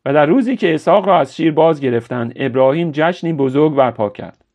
و 0.06 0.14
در 0.14 0.26
روزی 0.26 0.56
که 0.56 0.74
اسحاق 0.74 1.08
را 1.08 1.20
از 1.20 1.36
شیر 1.36 1.52
باز 1.52 1.82
گرفتند 1.82 2.34
ابراهیم 2.36 2.92
جشنی 2.92 3.34
بزرگ 3.34 3.76
برپا 3.76 4.10
کرد. 4.10 4.46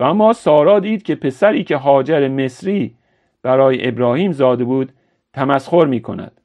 و 0.00 0.04
اما 0.04 0.32
سارا 0.32 0.80
دید 0.80 1.02
که 1.02 1.14
پسری 1.14 1.64
که 1.64 1.76
هاجر 1.76 2.28
مصری 2.28 2.94
برای 3.42 3.88
ابراهیم 3.88 4.32
زاده 4.32 4.64
بود 4.64 4.92
تمسخر 5.32 5.84
می 5.84 6.00
کند 6.00 6.40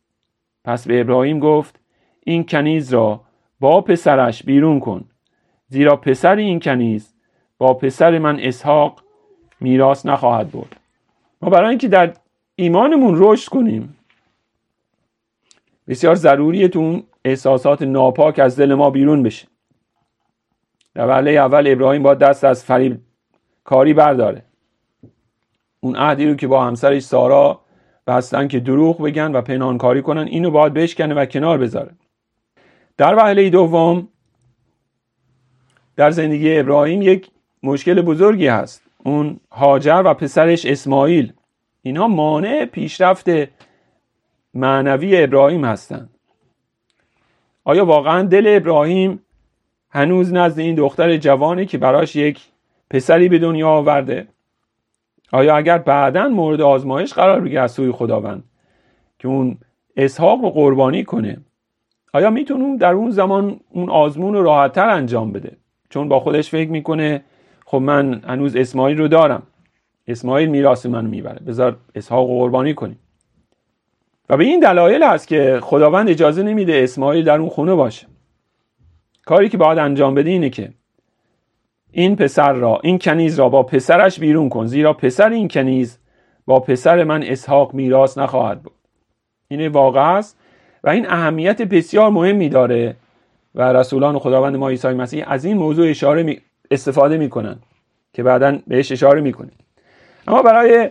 پس 0.66 0.88
به 0.88 1.02
ابراهیم 1.02 1.40
گفت 1.40 1.80
این 2.26 2.46
کنیز 2.46 2.94
را 2.94 3.22
با 3.60 3.82
پسرش 3.82 4.44
بیرون 4.44 4.80
کن 4.80 5.04
زیرا 5.68 5.96
پسر 5.96 6.36
این 6.36 6.60
کنیز 6.60 7.14
با 7.58 7.74
پسر 7.74 8.20
من 8.20 8.40
اسحاق 8.40 9.04
میراث 9.62 10.06
نخواهد 10.06 10.52
برد 10.52 10.76
ما 11.42 11.50
برای 11.50 11.70
اینکه 11.70 11.88
در 11.88 12.14
ایمانمون 12.56 13.16
رشد 13.18 13.50
کنیم. 13.50 13.98
بسیار 15.88 16.16
ضروریه 16.16 16.68
تو 16.68 16.80
اون 16.80 17.04
احساسات 17.26 17.82
ناپاک 17.82 18.40
از 18.40 18.56
دل 18.56 18.74
ما 18.74 18.90
بیرون 18.90 19.24
بشه. 19.24 19.48
در 20.94 21.08
وله 21.08 21.32
اول 21.32 21.68
ابراهیم 21.68 22.04
با 22.04 22.14
دست 22.14 22.44
از 22.44 22.64
فریب 22.64 23.00
کاری 23.64 23.94
برداره. 23.94 24.44
اون 25.80 25.96
عهدی 25.96 26.26
رو 26.26 26.36
که 26.36 26.48
با 26.48 26.66
همسرش 26.66 27.02
سارا 27.02 27.62
بستن 28.08 28.48
که 28.48 28.60
دروغ 28.60 29.02
بگن 29.02 29.32
و 29.32 29.42
پنهانکاری 29.42 30.02
کنن 30.02 30.28
اینو 30.28 30.52
باید 30.52 30.74
بشکنه 30.74 31.14
و 31.14 31.26
کنار 31.26 31.58
بذاره. 31.58 31.92
در 32.98 33.16
وهله 33.16 33.50
دوم 33.50 34.08
در 35.96 36.12
زندگی 36.12 36.60
ابراهیم 36.60 37.02
یک 37.02 37.32
مشکل 37.64 38.02
بزرگی 38.02 38.48
هست. 38.48 38.84
اون 39.04 39.40
هاجر 39.52 40.02
و 40.06 40.14
پسرش 40.14 40.66
اسماعیل. 40.66 41.34
اینها 41.82 42.08
مانع 42.08 42.66
پیشرفت 42.66 43.30
معنوی 44.54 45.24
ابراهیم 45.24 45.66
هستند 45.66 46.10
آیا 47.64 47.86
واقعا 47.86 48.24
دل 48.24 48.44
ابراهیم 48.48 49.20
هنوز 49.90 50.34
نزد 50.34 50.60
این 50.60 50.76
دختر 50.76 51.18
جوانی 51.18 51.66
که 51.66 51.78
براش 51.78 52.16
یک 52.16 52.42
پسری 52.90 53.30
به 53.30 53.40
دنیا 53.40 53.70
آورده؟ 53.70 54.28
آیا 55.32 55.56
اگر 55.56 55.78
بعدا 55.78 56.28
مورد 56.28 56.62
آزمایش 56.62 57.14
قرار 57.14 57.42
بگیره 57.42 57.62
از 57.62 57.72
سوی 57.72 57.92
خداوند 57.92 58.44
که 59.20 59.28
اون 59.28 59.58
اسحاق 59.98 60.42
رو 60.42 60.50
قربانی 60.50 61.04
کنه 61.04 61.38
آیا 62.14 62.30
می‌تونه 62.30 62.78
در 62.78 62.94
اون 62.94 63.12
زمان 63.12 63.60
اون 63.70 63.90
آزمون 63.90 64.34
رو 64.34 64.44
راحتتر 64.44 64.90
انجام 64.90 65.32
بده؟ 65.32 65.58
چون 65.90 66.08
با 66.08 66.20
خودش 66.20 66.50
فکر 66.50 66.70
می‌کنه 66.70 67.24
خب 67.72 67.78
من 67.78 68.22
هنوز 68.28 68.56
اسماعیل 68.56 68.98
رو 68.98 69.08
دارم. 69.08 69.44
اسماعیل 70.08 70.50
میراث 70.50 70.86
منو 70.86 71.10
می‌بره. 71.10 71.40
بذار 71.40 71.78
اسحاق 71.96 72.30
و 72.30 72.40
قربانی 72.40 72.74
کنیم. 72.74 73.00
و 74.30 74.38
به 74.38 74.44
این 74.44 74.60
دلایل 74.60 75.04
هست 75.04 75.28
که 75.28 75.60
خداوند 75.62 76.10
اجازه 76.10 76.44
نمیده 76.44 76.82
اسماعیل 76.84 77.26
در 77.26 77.38
اون 77.38 77.50
خونه 77.50 77.76
باشه. 77.76 78.08
کاری 79.26 79.50
که 79.50 79.58
باید 79.58 79.80
انجام 79.80 80.16
بده 80.16 80.30
اینه 80.30 80.50
که 80.50 80.74
این 81.92 82.16
پسر 82.16 82.54
را 82.54 82.80
این 82.84 83.00
کنیز 83.00 83.40
را 83.40 83.50
با 83.50 83.64
پسرش 83.64 84.20
بیرون 84.20 84.50
کن. 84.50 84.66
زیرا 84.66 84.94
پسر 84.94 85.30
این 85.30 85.48
کنیز 85.48 86.00
با 86.46 86.60
پسر 86.60 87.04
من 87.04 87.24
اسحاق 87.24 87.74
میراث 87.74 88.18
نخواهد 88.18 88.64
بود. 88.64 88.76
این 89.48 89.68
واقع 89.68 90.18
است 90.18 90.38
و 90.84 90.90
این 90.90 91.10
اهمیت 91.10 91.62
بسیار 91.62 92.10
مهمی 92.10 92.50
داره 92.50 92.96
و 93.56 93.74
رسولان 93.74 94.20
خداوند 94.20 94.56
ما 94.56 94.70
عیسی 94.70 94.88
مسیح 94.88 95.32
از 95.32 95.46
این 95.46 95.58
موضوع 95.58 95.90
اشاره 95.90 96.24
می 96.24 96.42
استفاده 96.72 97.18
می‌کنن 97.18 97.60
که 98.14 98.24
بعدا 98.24 98.60
بهش 98.68 98.92
اشاره 98.92 99.22
می‌کنیم. 99.22 99.58
اما 100.28 100.42
برای 100.42 100.90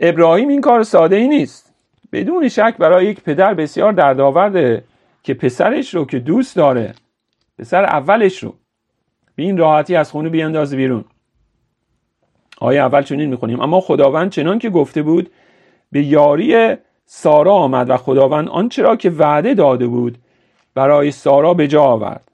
ابراهیم 0.00 0.48
این 0.48 0.60
کار 0.60 0.82
ساده 0.82 1.16
ای 1.16 1.28
نیست. 1.28 1.74
بدون 2.12 2.48
شک 2.48 2.74
برای 2.78 3.06
یک 3.06 3.20
پدر 3.20 3.54
بسیار 3.54 3.92
دردآورده 3.92 4.84
که 5.22 5.34
پسرش 5.34 5.94
رو 5.94 6.04
که 6.04 6.18
دوست 6.18 6.56
داره 6.56 6.94
پسر 7.58 7.84
اولش 7.84 8.42
رو 8.42 8.54
به 9.36 9.42
این 9.42 9.56
راحتی 9.56 9.96
از 9.96 10.10
خونه 10.10 10.28
بیاندازه 10.28 10.76
بیرون. 10.76 11.04
آیه 12.58 12.80
اول 12.80 13.02
چنین 13.02 13.30
می‌خونیم. 13.30 13.60
اما 13.60 13.80
خداوند 13.80 14.30
چنان 14.30 14.58
که 14.58 14.70
گفته 14.70 15.02
بود 15.02 15.30
به 15.92 16.02
یاری 16.02 16.76
سارا 17.06 17.52
آمد 17.52 17.90
و 17.90 17.96
خداوند 17.96 18.48
آنچه 18.48 18.82
را 18.82 18.96
که 18.96 19.10
وعده 19.10 19.54
داده 19.54 19.86
بود 19.86 20.18
برای 20.74 21.10
سارا 21.10 21.54
به 21.54 21.68
جا 21.68 21.82
آورد. 21.82 22.28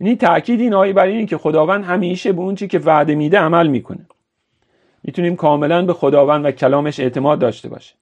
یعنی 0.00 0.16
تاکید 0.16 0.60
این 0.60 0.74
آیه 0.74 0.92
بر 0.92 1.06
اینه 1.06 1.26
که 1.26 1.38
خداوند 1.38 1.84
همیشه 1.84 2.32
به 2.32 2.40
اون 2.40 2.54
که 2.54 2.78
وعده 2.78 3.14
میده 3.14 3.38
عمل 3.38 3.66
می‌کنه. 3.66 4.06
می‌تونیم 5.02 5.36
کاملا 5.36 5.84
به 5.84 5.92
خداوند 5.92 6.44
و 6.44 6.50
کلامش 6.50 7.00
اعتماد 7.00 7.38
داشته 7.38 7.68
باشیم. 7.68 7.96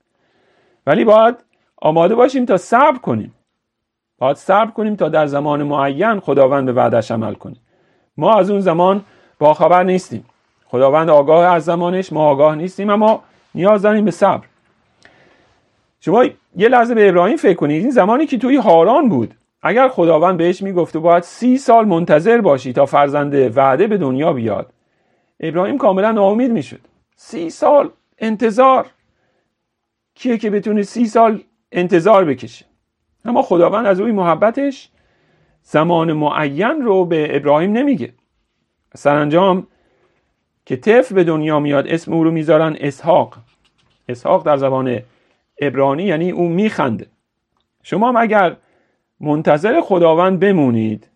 ولی 0.86 1.04
باید 1.04 1.34
آماده 1.76 2.14
باشیم 2.14 2.44
تا 2.44 2.56
صبر 2.56 2.98
کنیم. 2.98 3.34
باید 4.18 4.36
صبر 4.36 4.70
کنیم 4.70 4.96
تا 4.96 5.08
در 5.08 5.26
زمان 5.26 5.62
معین 5.62 6.20
خداوند 6.20 6.66
به 6.66 6.72
وعدش 6.72 7.10
عمل 7.10 7.34
کنه. 7.34 7.56
ما 8.16 8.34
از 8.34 8.50
اون 8.50 8.60
زمان 8.60 9.04
با 9.38 9.54
خبر 9.54 9.82
نیستیم. 9.82 10.24
خداوند 10.66 11.10
آگاه 11.10 11.54
از 11.54 11.64
زمانش 11.64 12.12
ما 12.12 12.28
آگاه 12.28 12.54
نیستیم 12.54 12.90
اما 12.90 13.22
نیاز 13.54 13.82
داریم 13.82 14.04
به 14.04 14.10
صبر. 14.10 14.44
شما 16.00 16.24
یه 16.56 16.68
لحظه 16.68 16.94
به 16.94 17.08
ابراهیم 17.08 17.36
فکر 17.36 17.54
کنید. 17.54 17.82
این 17.82 17.90
زمانی 17.90 18.26
که 18.26 18.38
توی 18.38 18.56
هاران 18.56 19.08
بود 19.08 19.34
اگر 19.66 19.88
خداوند 19.88 20.38
بهش 20.38 20.62
می‌گفته 20.62 20.98
باید 20.98 21.22
سی 21.22 21.58
سال 21.58 21.84
منتظر 21.84 22.40
باشی 22.40 22.72
تا 22.72 22.86
فرزند 22.86 23.56
وعده 23.56 23.86
به 23.86 23.96
دنیا 23.96 24.32
بیاد 24.32 24.72
ابراهیم 25.40 25.78
کاملا 25.78 26.12
ناامید 26.12 26.50
می‌شد. 26.50 26.80
سی 27.16 27.50
سال 27.50 27.90
انتظار. 28.18 28.86
کیه 30.14 30.38
که 30.38 30.50
بتونه 30.50 30.82
سی 30.82 31.06
سال 31.06 31.40
انتظار 31.72 32.24
بکشه؟ 32.24 32.64
اما 33.24 33.42
خداوند 33.42 33.86
از 33.86 34.00
اوی 34.00 34.12
محبتش 34.12 34.88
زمان 35.62 36.12
معین 36.12 36.82
رو 36.82 37.04
به 37.04 37.36
ابراهیم 37.36 37.72
نمیگه. 37.72 38.12
سرانجام 38.94 39.66
که 40.66 40.76
طفل 40.76 41.14
به 41.14 41.24
دنیا 41.24 41.60
میاد 41.60 41.88
اسم 41.88 42.12
او 42.12 42.24
رو 42.24 42.30
می‌ذارن 42.30 42.76
اسحاق. 42.80 43.36
اسحاق 44.08 44.46
در 44.46 44.56
زبان 44.56 45.00
ابرانی 45.60 46.02
یعنی 46.02 46.30
او 46.30 46.48
میخنده. 46.48 47.06
شما 47.82 48.08
هم 48.08 48.16
اگر 48.16 48.56
منتظر 49.24 49.80
خداوند 49.80 50.40
بمونید. 50.40 51.08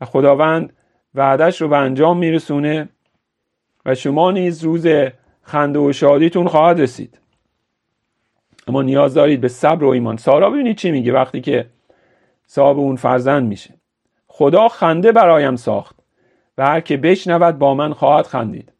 و 0.00 0.04
خداوند 0.04 0.72
وعدش 1.14 1.62
رو 1.62 1.68
به 1.68 1.76
انجام 1.76 2.18
میرسونه 2.18 2.88
و 3.86 3.94
شما 3.94 4.30
نیز 4.30 4.64
روز 4.64 4.86
خنده 5.42 5.78
و 5.78 5.92
شادیتون 5.92 6.48
خواهد 6.48 6.80
رسید. 6.80 7.18
اما 8.66 8.82
نیاز 8.82 9.14
دارید 9.14 9.40
به 9.40 9.48
صبر 9.48 9.84
و 9.84 9.88
ایمان. 9.88 10.16
سارا 10.16 10.50
ببینید 10.50 10.76
چی 10.76 10.90
میگه 10.90 11.12
وقتی 11.12 11.40
که 11.40 11.66
صاحب 12.46 12.78
اون 12.78 12.96
فرزند 12.96 13.48
میشه. 13.48 13.74
خدا 14.26 14.68
خنده 14.68 15.12
برایم 15.12 15.56
ساخت 15.56 15.96
و 16.58 16.66
هر 16.66 16.80
که 16.80 16.96
بشنود 16.96 17.58
با 17.58 17.74
من 17.74 17.92
خواهد 17.92 18.26
خندید. 18.26 18.72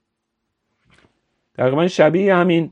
تقریبا 1.55 1.89
شبیه 1.89 2.35
همین 2.35 2.71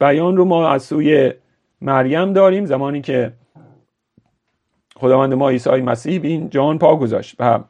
بیان 0.00 0.36
رو 0.36 0.44
ما 0.44 0.68
از 0.68 0.82
سوی 0.82 1.32
مریم 1.80 2.32
داریم 2.32 2.64
زمانی 2.64 3.00
که 3.00 3.32
خداوند 5.02 5.34
ما 5.34 5.48
عیسی 5.48 5.70
مسیح 5.70 6.20
به 6.20 6.28
این 6.28 6.50
جان 6.50 6.78
پا 6.78 6.96
گذاشت 6.96 7.36
و 7.38 7.60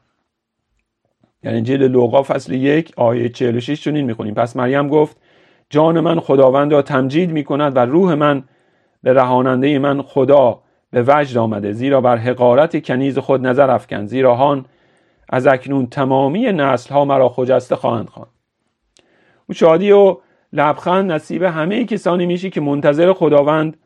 یعنی 1.42 1.56
انجیل 1.56 1.82
لوقا 1.82 2.22
فصل 2.22 2.52
یک 2.52 2.92
آیه 2.96 3.28
46 3.28 3.84
چنین 3.84 4.04
می‌خونیم. 4.04 4.34
پس 4.34 4.56
مریم 4.56 4.88
گفت 4.88 5.16
جان 5.70 6.00
من 6.00 6.20
خداوند 6.20 6.72
را 6.72 6.82
تمجید 6.82 7.30
می‌کند 7.30 7.76
و 7.76 7.78
روح 7.78 8.14
من 8.14 8.44
به 9.02 9.12
رهاننده 9.12 9.78
من 9.78 10.02
خدا 10.02 10.60
به 10.90 11.04
وجد 11.06 11.38
آمده 11.38 11.72
زیرا 11.72 12.00
بر 12.00 12.16
حقارت 12.16 12.84
کنیز 12.84 13.18
خود 13.18 13.46
نظر 13.46 13.70
افکن 13.70 14.06
زیرا 14.06 14.34
هان 14.34 14.64
از 15.28 15.46
اکنون 15.46 15.86
تمامی 15.86 16.52
نسل 16.52 16.94
ها 16.94 17.04
مرا 17.04 17.28
خجسته 17.28 17.76
خواهند 17.76 18.08
خواند. 18.08 18.30
او 19.48 19.54
شادی 19.54 19.92
و 19.92 20.16
لبخند 20.52 21.12
نصیب 21.12 21.42
همه 21.42 21.84
کسانی 21.84 22.26
میشه 22.26 22.50
که 22.50 22.60
منتظر 22.60 23.12
خداوند 23.12 23.76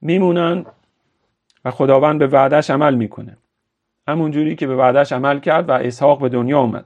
میمونن. 0.00 0.64
و 1.64 1.70
خداوند 1.70 2.18
به 2.18 2.26
وعدش 2.26 2.70
عمل 2.70 2.94
می‌کنه. 2.94 3.36
همون 4.08 4.30
جوری 4.30 4.56
که 4.56 4.66
به 4.66 4.76
وعدش 4.76 5.12
عمل 5.12 5.38
کرد 5.40 5.68
و 5.68 5.72
اسحاق 5.72 6.20
به 6.20 6.28
دنیا 6.28 6.60
اومد 6.60 6.84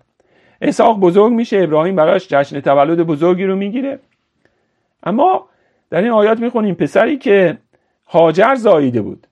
اسحاق 0.60 1.00
بزرگ 1.00 1.32
میشه 1.32 1.58
ابراهیم 1.58 1.96
براش 1.96 2.28
جشن 2.28 2.60
تولد 2.60 3.02
بزرگی 3.02 3.44
رو 3.44 3.56
می‌گیره. 3.56 3.98
اما 5.02 5.48
در 5.90 6.02
این 6.02 6.10
آیات 6.10 6.40
می‌خونیم 6.40 6.74
پسری 6.74 7.18
که 7.18 7.58
هاجر 8.06 8.54
زاییده 8.54 9.02
بود. 9.02 9.26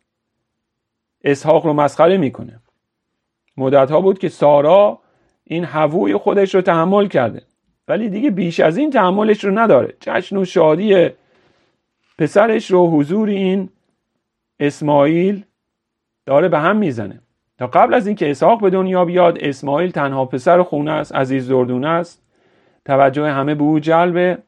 اسحاق 1.24 1.66
رو 1.66 1.72
مسخره 1.72 2.16
می‌کنه. 2.16 2.60
مدت 3.56 3.90
ها 3.90 4.00
بود 4.00 4.18
که 4.18 4.28
سارا 4.28 4.98
این 5.44 5.64
هووی 5.64 6.16
خودش 6.16 6.54
رو 6.54 6.60
تحمل 6.60 7.06
کرده. 7.06 7.42
ولی 7.88 8.08
دیگه 8.08 8.30
بیش 8.30 8.60
از 8.60 8.76
این 8.76 8.90
تحملش 8.90 9.44
رو 9.44 9.58
نداره. 9.58 9.94
جشن 10.00 10.36
و 10.36 10.44
شادی 10.44 11.08
پسرش 12.18 12.70
رو 12.70 12.90
حضور 12.90 13.28
این 13.28 13.68
اسماعیل 14.66 15.44
داره 16.26 16.48
به 16.48 16.58
هم 16.58 16.76
می‌زنه. 16.76 17.20
تا 17.58 17.66
قبل 17.66 17.94
از 17.94 18.06
اینکه 18.06 18.30
اسحاق 18.30 18.60
به 18.60 18.70
دنیا 18.70 19.04
بیاد 19.04 19.38
اسماعیل 19.40 19.90
تنها 19.90 20.24
پسر 20.24 20.62
خونه 20.62 20.90
است 20.92 21.14
عزیز 21.14 21.48
دردونه 21.48 21.88
است. 21.88 22.22
توجه 22.84 23.28
همه 23.28 23.54
به 23.54 23.62
او 23.62 23.78
جلبه 23.78 24.38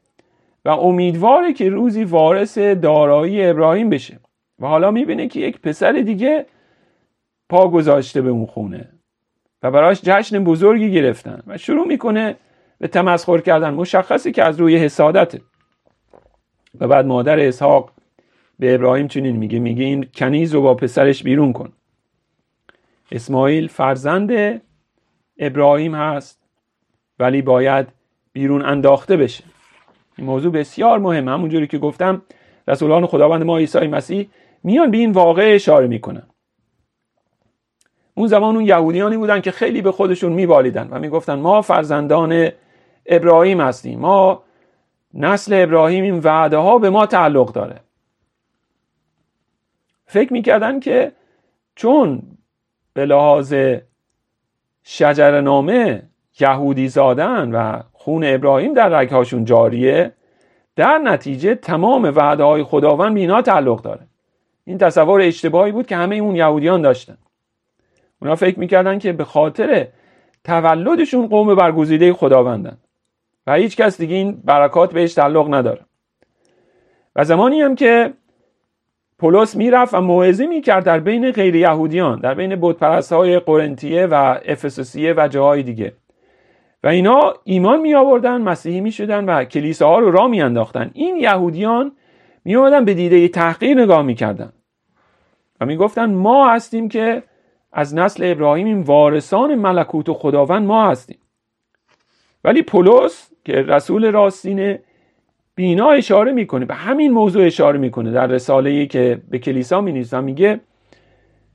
و 0.64 0.68
امیدواره 0.68 1.52
که 1.52 1.68
روزی 1.68 2.04
وارث 2.04 2.58
دارایی 2.58 3.46
ابراهیم 3.46 3.90
بشه. 3.90 4.20
و 4.58 4.66
حالا 4.66 4.90
می‌بینه 4.90 5.28
که 5.28 5.40
یک 5.40 5.60
پسر 5.60 5.92
دیگه 5.92 6.46
پا 7.48 7.68
گذاشته 7.68 8.22
به 8.22 8.30
اون 8.30 8.46
خونه 8.46 8.88
و 9.62 9.70
براش 9.70 10.00
جشن 10.02 10.44
بزرگی 10.44 10.92
گرفتن 10.92 11.42
و 11.46 11.58
شروع 11.58 11.86
می‌کنه 11.86 12.36
به 12.78 12.88
تمسخر 12.88 13.38
کردن 13.38 13.74
مشخصی 13.74 14.32
که 14.32 14.44
از 14.44 14.60
روی 14.60 14.76
حسادته. 14.76 15.40
و 16.80 16.88
بعد 16.88 17.06
مادر 17.06 17.40
اسحاق 17.40 17.92
به 18.58 18.74
ابراهیم 18.74 19.08
چنین 19.08 19.36
میگه 19.36 19.58
میگه 19.58 19.84
این 19.84 20.06
کنیز 20.14 20.54
رو 20.54 20.62
با 20.62 20.74
پسرش 20.74 21.22
بیرون 21.22 21.52
کن. 21.52 21.72
اسماعیل 23.12 23.68
فرزند 23.68 24.62
ابراهیم 25.38 25.94
هست 25.94 26.40
ولی 27.18 27.42
باید 27.42 27.86
بیرون 28.32 28.62
انداخته 28.62 29.16
بشه. 29.16 29.44
این 30.18 30.26
موضوع 30.26 30.52
بسیار 30.52 30.98
مهم 30.98 31.28
همونجوری 31.28 31.66
که 31.66 31.78
گفتم 31.78 32.22
رسولان 32.68 33.06
خداوند 33.06 33.42
ما 33.42 33.58
عیسی 33.58 33.86
مسیح 33.86 34.28
میان 34.62 34.90
به 34.90 34.96
این 34.96 35.12
واقع 35.12 35.52
اشاره 35.54 35.86
می‌کنن. 35.86 36.22
اون 38.14 38.26
زمان 38.26 38.56
اون 38.56 38.64
یهودیانی 38.64 39.16
بودن 39.16 39.40
که 39.40 39.50
خیلی 39.50 39.82
به 39.82 39.92
خودشون 39.92 40.32
میبالیدن 40.32 40.88
و 40.90 40.98
می‌گفتن 40.98 41.34
ما 41.34 41.62
فرزندان 41.62 42.48
ابراهیم 43.06 43.60
هستیم. 43.60 43.98
ما 43.98 44.42
نسل 45.14 45.62
ابراهیم 45.62 46.04
این 46.04 46.18
وعده 46.18 46.56
ها 46.56 46.78
به 46.78 46.90
ما 46.90 47.06
تعلق 47.06 47.52
داره. 47.52 47.80
فکر 50.14 50.32
می‌کردن 50.32 50.80
که 50.80 51.12
چون 51.74 52.22
به 52.92 53.06
لحاظ 53.06 53.54
شجرنامه 54.84 56.02
یهودی 56.40 56.88
زادن 56.88 57.50
و 57.52 57.82
خون 57.92 58.24
ابراهیم 58.24 58.74
در 58.74 58.88
رگهاشون 58.88 59.44
جاریه 59.44 60.12
در 60.76 60.98
نتیجه 60.98 61.54
تمام 61.54 62.02
وعده 62.04 62.44
های 62.44 62.62
خداوند 62.62 63.12
به 63.14 63.42
تعلق 63.42 63.82
داره. 63.82 64.06
این 64.64 64.78
تصور 64.78 65.20
اشتباهی 65.20 65.72
بود 65.72 65.86
که 65.86 65.96
همه 65.96 66.16
اون 66.16 66.36
یهودیان 66.36 66.82
داشتن. 66.82 67.18
اونا 68.22 68.34
فکر 68.34 68.58
می‌کردن 68.58 68.98
که 68.98 69.12
به 69.12 69.24
خاطر 69.24 69.88
تولدشون 70.44 71.26
قوم 71.26 71.54
برگزیده 71.54 72.12
خداوندن 72.12 72.76
و 73.46 73.54
هیچ 73.54 73.76
کس 73.76 74.00
دیگه 74.00 74.14
این 74.14 74.42
برکات 74.44 74.92
بهش 74.92 75.14
تعلق 75.14 75.54
نداره. 75.54 75.80
و 77.16 77.24
زمانی 77.24 77.60
هم 77.60 77.74
که 77.74 78.14
پولس 79.24 79.56
می‌رفت 79.56 79.94
و 79.94 80.00
موعظه 80.00 80.46
می‌کرد 80.46 80.84
در 80.84 81.00
بین 81.00 81.30
غیر 81.30 81.54
یهودیان 81.56 82.20
در 82.20 82.34
بین 82.34 82.56
بودپرست 82.56 83.12
های 83.12 83.38
قرنتیه 83.38 84.06
و 84.06 84.38
افسوسیه 84.44 85.14
و 85.16 85.28
جاهای 85.28 85.62
دیگه. 85.62 85.92
و 86.82 86.88
اینا 86.88 87.34
ایمان 87.44 87.80
می 87.80 87.94
آوردن 87.94 88.40
مسیحی 88.40 88.80
می 88.80 88.92
شدن 88.92 89.24
و 89.24 89.44
کلیساها 89.44 89.98
رو 89.98 90.10
را 90.10 90.28
می 90.28 90.42
انداختن 90.42 90.90
این 90.94 91.16
یهودیان 91.16 91.92
می 92.44 92.56
آمدن 92.56 92.84
به 92.84 92.94
دیده 92.94 93.28
تحقیر 93.28 93.82
نگاه 93.82 94.02
می 94.02 94.14
کردن 94.14 94.52
و 95.60 95.66
می 95.66 95.76
گفتن 95.76 96.14
ما 96.14 96.50
هستیم 96.50 96.88
که 96.88 97.22
از 97.72 97.94
نسل 97.94 98.30
ابراهیم 98.30 98.82
وارثان 98.82 99.54
ملکوت 99.54 100.08
و 100.08 100.14
خداوند 100.14 100.66
ما 100.66 100.88
هستیم. 100.88 101.18
ولی 102.44 102.62
پولس 102.62 103.30
که 103.44 103.52
رسول 103.52 104.10
راستینه 104.10 104.82
بینا 105.54 105.90
اشاره 105.90 106.32
می‌کنه 106.32 106.64
به 106.64 106.74
همین 106.74 107.12
موضوع 107.12 107.46
اشاره 107.46 107.78
می‌کنه. 107.78 108.10
در 108.10 108.26
رساله 108.26 108.70
ای 108.70 108.86
که 108.86 109.22
به 109.30 109.38
کلیسا 109.38 109.80
می 109.80 110.06
میگه 110.22 110.60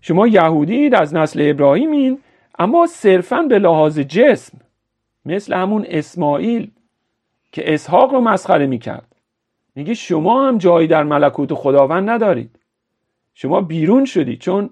شما 0.02 0.28
یهودید 0.28 0.96
از 0.96 1.16
نسل 1.16 1.48
ابراهیمین 1.50 2.20
اما 2.60 2.88
صرفا 2.88 3.42
به 3.42 3.60
لحاظ 3.60 4.00
جسم 4.00 4.58
مثل 5.26 5.54
همون 5.54 5.86
اسماعیل 5.90 6.72
که 7.52 7.74
اسحاق 7.74 8.14
رو 8.14 8.22
مسخره 8.22 8.68
می‌کرد. 8.68 9.16
میگه 9.76 9.94
شما 9.94 10.48
هم 10.48 10.58
جایی 10.58 10.88
در 10.88 11.04
ملکوت 11.04 11.54
خداوند 11.54 12.10
ندارید. 12.10 12.60
شما 13.34 13.62
بیرون 13.62 14.06
شدید 14.06 14.40
چون 14.40 14.70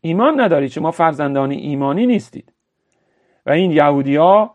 ایمان 0.00 0.40
ندارید. 0.40 0.70
شما 0.70 0.90
فرزندان 0.90 1.50
ایمانی 1.50 2.06
نیستید. 2.06 2.52
و 3.46 3.50
این 3.50 3.70
یهودی 3.70 4.16
ها 4.16 4.54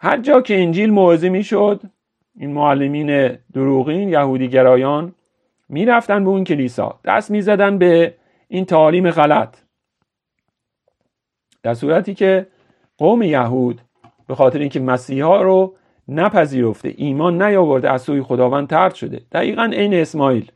هر 0.00 0.16
جا 0.20 0.40
که 0.40 0.62
انجیل 0.62 0.90
موعظه 0.90 1.28
می‌شد 1.28 1.80
این 2.38 2.52
معلمین 2.52 3.38
دروغین 3.52 4.08
یهودی 4.08 4.48
گرایان 4.48 5.14
می‌رفتن 5.68 6.24
به 6.24 6.30
اون 6.30 6.44
کلیسا. 6.44 7.00
دست 7.04 7.30
می‌زدن 7.30 7.78
به 7.78 8.14
این 8.48 8.64
تعالیم 8.64 9.10
غلط. 9.10 9.56
در 11.62 11.74
صورتی 11.74 12.14
که 12.14 12.46
قوم 12.98 13.22
یهود 13.22 13.80
به 14.28 14.34
خاطر 14.34 14.58
اینکه 14.58 14.80
مسیحا 14.80 15.42
رو 15.42 15.74
نپذیرفته 16.08 16.94
ایمان 16.96 17.42
نیاورده 17.42 17.90
از 17.90 18.02
سوی 18.02 18.22
خداوند 18.22 18.68
ترد 18.68 18.94
شده. 18.94 19.20
دقیقا 19.32 19.70
عین 19.72 19.94
اسماعیل. 19.94 20.50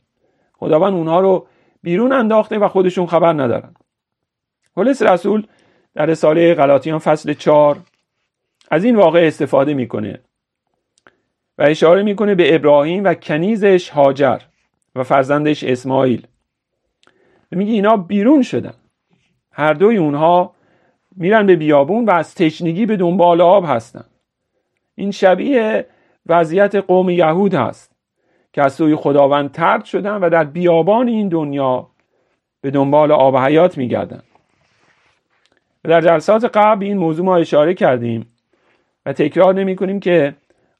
خداوند 0.53 0.93
اونها 0.93 1.19
رو 1.19 1.47
بیرون 1.83 2.11
انداخته 2.11 2.59
و 2.59 2.67
خودشون 2.67 3.05
خبر 3.05 3.33
ندارن. 3.33 3.73
پولس 4.75 5.01
رسول 5.01 5.47
در 5.93 6.05
رساله 6.05 6.53
غلاطیان 6.53 6.99
فصل 6.99 7.33
4 7.33 7.77
از 8.71 8.83
این 8.83 8.95
واقع 8.95 9.27
استفاده 9.27 9.73
می‌کنه. 9.73 10.19
و 11.57 11.63
اشاره 11.63 12.03
می‌کنه 12.03 12.35
به 12.35 12.55
ابراهیم 12.55 13.03
و 13.03 13.13
کنیزش 13.13 13.89
هاجر 13.89 14.39
و 14.95 15.03
فرزندش 15.03 15.63
اسماعیل. 15.63 16.27
میگه 17.51 17.71
اینا 17.71 17.97
بیرون 17.97 18.41
شدن. 18.41 18.73
هر 19.51 19.73
دوی 19.73 19.97
اونها 19.97 20.55
میرن 21.15 21.45
به 21.45 21.55
بیابون 21.55 22.05
و 22.05 22.11
از 22.11 22.35
تشنگی 22.35 22.85
به 22.85 22.95
دنبال 22.95 23.41
آب 23.41 23.65
هستن. 23.67 24.05
این 24.95 25.11
شبیه 25.11 25.85
وضعیت 26.25 26.75
قوم 26.75 27.09
یهود 27.09 27.53
هست 27.53 27.95
که 28.53 28.61
از 28.61 28.73
سوی 28.73 28.95
خداوند 28.95 29.51
ترد 29.51 29.85
شدن 29.85 30.15
و 30.15 30.29
در 30.29 30.43
بیابان 30.43 31.07
این 31.07 31.29
دنیا 31.29 31.89
به 32.61 32.71
دنبال 32.71 33.11
آب 33.11 33.37
حیات 33.37 33.77
میگردن. 33.77 34.23
و 35.85 35.89
در 35.89 36.01
جلسات 36.01 36.45
قبل 36.57 36.85
این 36.85 36.97
موضوع 36.97 37.25
ما 37.25 37.37
اشاره 37.37 37.73
کردیم 37.73 38.25
و 39.05 39.13
تکرار 39.13 39.53
نمی 39.53 39.75
کنیم 39.75 39.99
که 39.99 40.35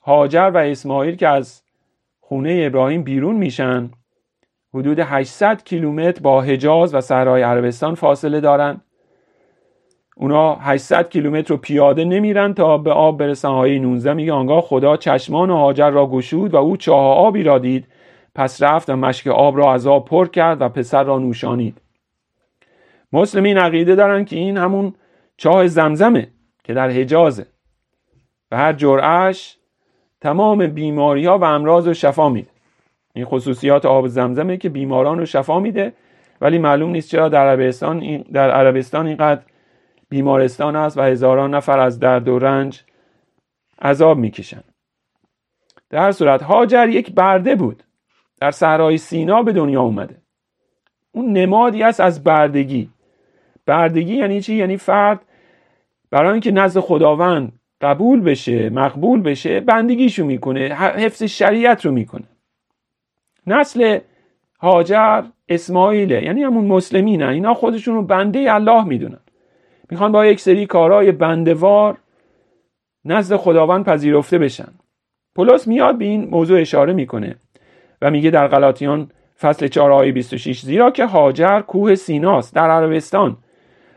هاجر 0.05 0.51
و 0.53 0.57
اسماعیل 0.57 1.15
که 1.15 1.27
از 1.27 1.61
خونه 2.19 2.63
ابراهیم 2.65 3.03
بیرون 3.03 3.35
میشن 3.35 3.91
حدود 4.73 4.99
800 4.99 5.63
کیلومتر 5.63 6.21
با 6.21 6.41
حجاز 6.41 6.95
و 6.95 7.01
صحرای 7.01 7.41
عربستان 7.41 7.95
فاصله 7.95 8.39
دارن. 8.39 8.81
اونا 10.17 10.55
800 10.55 11.09
کیلومتر 11.09 11.49
رو 11.49 11.57
پیاده 11.57 12.05
نمیرن 12.05 12.53
تا 12.53 12.77
به 12.77 12.91
آب 12.91 13.17
برسن. 13.17 13.49
های 13.49 13.79
19 13.79 14.13
میگه 14.13 14.33
آنگاه 14.33 14.61
خدا 14.61 14.97
چشمان 14.97 15.49
و 15.49 15.55
هاجر 15.55 15.89
را 15.89 16.07
گشود 16.07 16.53
و 16.53 16.57
او 16.57 16.77
چاه 16.77 17.17
آبی 17.17 17.43
را 17.43 17.59
دید. 17.59 17.87
پس 18.35 18.63
رفت 18.63 18.89
و 18.89 18.95
مشک 18.95 19.27
آب 19.27 19.57
را 19.57 19.73
از 19.73 19.87
آب 19.87 20.05
پر 20.05 20.27
کرد 20.27 20.61
و 20.61 20.69
پسر 20.69 21.03
را 21.03 21.19
نوشانید. 21.19 21.81
مسلمین 23.13 23.57
عقیده 23.57 23.95
دارن 23.95 24.25
که 24.25 24.35
این 24.35 24.57
همون 24.57 24.93
چاه 25.37 25.67
زمزمه 25.67 26.27
که 26.63 26.73
در 26.73 26.89
حجازه. 26.89 27.45
و 28.51 28.57
هر 28.57 28.73
جرعش 28.73 29.57
تمام 30.23 30.67
بیماری 30.67 31.25
ها 31.25 31.37
و 31.37 31.43
امراض 31.43 31.87
رو 31.87 31.93
شفا 31.93 32.29
میده. 32.29 32.49
این 33.13 33.25
خصوصیات 33.25 33.85
آب 33.85 34.07
زمزمه 34.07 34.57
که 34.57 34.69
بیماران 34.69 35.19
رو 35.19 35.25
شفا 35.25 35.59
میده 35.59 35.93
ولی 36.41 36.57
معلوم 36.57 36.89
نیست 36.89 37.09
چرا 37.09 37.29
در 37.29 37.47
عربستان 37.47 38.17
در 38.17 38.51
عربستان 38.51 39.07
اینقدر 39.07 39.41
بیمارستان 40.09 40.75
است 40.75 40.97
و 40.97 41.01
هزاران 41.01 41.55
نفر 41.55 41.79
از 41.79 41.99
درد 41.99 42.27
و 42.27 42.39
رنج 42.39 42.83
عذاب 43.81 44.17
می‌کشن. 44.17 44.63
در 45.89 46.11
صورت 46.11 46.43
هاجر 46.43 46.89
یک 46.89 47.11
برده 47.11 47.55
بود. 47.55 47.83
در 48.41 48.51
صحرای 48.51 48.97
سینا 48.97 49.43
به 49.43 49.53
دنیا 49.53 49.81
اومده. 49.81 50.21
اون 51.11 51.33
نمادی 51.33 51.83
است 51.83 51.99
از 51.99 52.23
بردگی. 52.23 52.89
بردگی 53.65 54.15
یعنی 54.15 54.41
چی؟ 54.41 54.55
یعنی 54.55 54.77
فرد 54.77 55.25
برای 56.11 56.31
اینکه 56.31 56.51
نزد 56.51 56.79
خداوند 56.79 57.59
قبول 57.83 58.21
بشه 58.21 58.69
مقبول 58.69 59.21
بشه 59.21 59.59
بندگیشو 59.59 60.25
می‌کنه 60.25 60.59
حفظ 60.75 61.23
شریعت 61.23 61.85
رو 61.85 61.91
می‌کنه. 61.91 62.27
نسل 63.47 63.99
هاجر 64.59 65.23
اسماعیله 65.49 66.23
یعنی 66.23 66.43
همون 66.43 66.65
مسلمینه 66.65 67.27
اینا 67.27 67.53
خودشون 67.53 67.95
رو 67.95 68.01
بنده 68.01 68.53
الله 68.53 68.83
می‌دونن. 68.83 69.19
می‌خوان 69.89 70.11
با 70.11 70.25
یک 70.25 70.39
سری 70.39 70.65
کارهای 70.65 71.11
بندوار 71.11 71.97
نزد 73.05 73.35
خداوند 73.35 73.85
پذیرفته 73.85 74.37
بشن. 74.37 74.73
پولس 75.35 75.67
میاد 75.67 75.97
به 75.97 76.05
این 76.05 76.29
موضوع 76.29 76.61
اشاره 76.61 76.93
می‌کنه 76.93 77.35
و 78.01 78.11
میگه 78.11 78.29
در 78.29 78.47
غلاطیان 78.47 79.11
فصل 79.39 79.67
4 79.67 79.91
آیه 79.91 80.11
26 80.11 80.61
زیرا 80.61 80.91
که 80.91 81.05
هاجر 81.05 81.61
کوه 81.61 81.95
سیناست 81.95 82.55
در 82.55 82.69
عربستان. 82.69 83.37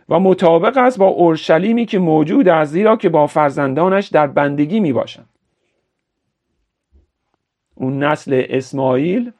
و 0.08 0.20
مطابق 0.20 0.76
است 0.76 0.98
با 0.98 1.06
اورشلیمی 1.06 1.86
که 1.86 1.98
موجود 1.98 2.48
است 2.48 2.72
زیرا 2.72 2.96
که 2.96 3.08
با 3.08 3.26
فرزندانش 3.26 4.08
در 4.08 4.26
بندگی 4.26 4.80
می 4.80 4.92
باشند 4.92 5.28
اون 7.74 8.02
نسل 8.02 8.42
اسماعیل 8.48 9.32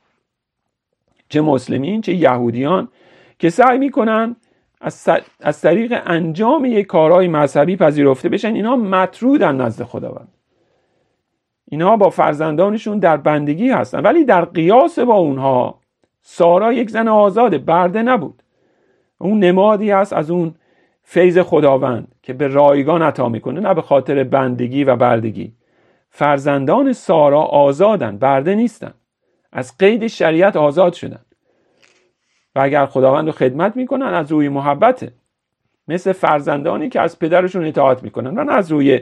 چه 1.28 1.40
مسلمین 1.40 2.00
چه 2.00 2.14
یهودیان 2.14 2.88
که 3.38 3.50
سعی 3.50 3.78
می‌کنن 3.78 4.36
از, 4.80 5.08
از 5.40 5.60
طریق 5.60 6.02
انجام 6.06 6.64
یک 6.64 6.86
کارهای 6.86 7.28
مذهبی 7.28 7.76
پذیرفته 7.76 8.28
بشن 8.28 8.54
اینا 8.54 8.76
مطرودن 8.76 9.56
نزد 9.56 9.84
خداوند. 9.84 10.28
اینها 11.68 11.96
با 11.96 12.10
فرزندانشون 12.10 12.98
در 12.98 13.16
بندگی 13.16 13.70
هستن. 13.70 14.00
ولی 14.00 14.24
در 14.24 14.44
قیاس 14.44 14.98
با 14.98 15.14
اونها 15.14 15.80
سارا 16.22 16.72
یک 16.72 16.90
زن 16.90 17.08
آزاده 17.08 17.58
برده 17.58 18.02
نبود. 18.02 18.42
اون 19.18 19.38
نمادی 19.38 19.92
است 19.92 20.12
از 20.12 20.30
اون 20.30 20.54
فیض 21.02 21.38
خداوند 21.38 22.14
که 22.22 22.32
به 22.32 22.48
رایگان 22.48 23.02
عطا 23.02 23.28
می‌کنه 23.28 23.60
نه 23.60 23.74
به 23.74 23.82
خاطر 23.82 24.24
بندگی 24.24 24.84
و 24.84 24.96
بردگی. 24.96 25.52
فرزندان 26.10 26.92
سارا 26.92 27.42
آزادن 27.42 28.18
برده 28.18 28.54
نیستن. 28.54 28.94
از 29.52 29.78
قید 29.78 30.06
شریعت 30.06 30.56
آزاد 30.56 30.92
شدن. 30.92 31.20
و 32.54 32.60
اگر 32.60 32.86
خداوند 32.86 33.26
رو 33.26 33.32
خدمت 33.32 33.76
می‌کنن 33.76 34.06
از 34.06 34.32
روی 34.32 34.48
محبته. 34.48 35.12
مثل 35.88 36.12
فرزندانی 36.12 36.88
که 36.88 37.00
از 37.00 37.18
پدرشون 37.18 37.64
اطاعت 37.64 38.02
می‌کنن 38.02 38.40
نه 38.40 38.52
از 38.52 38.72
روی 38.72 39.00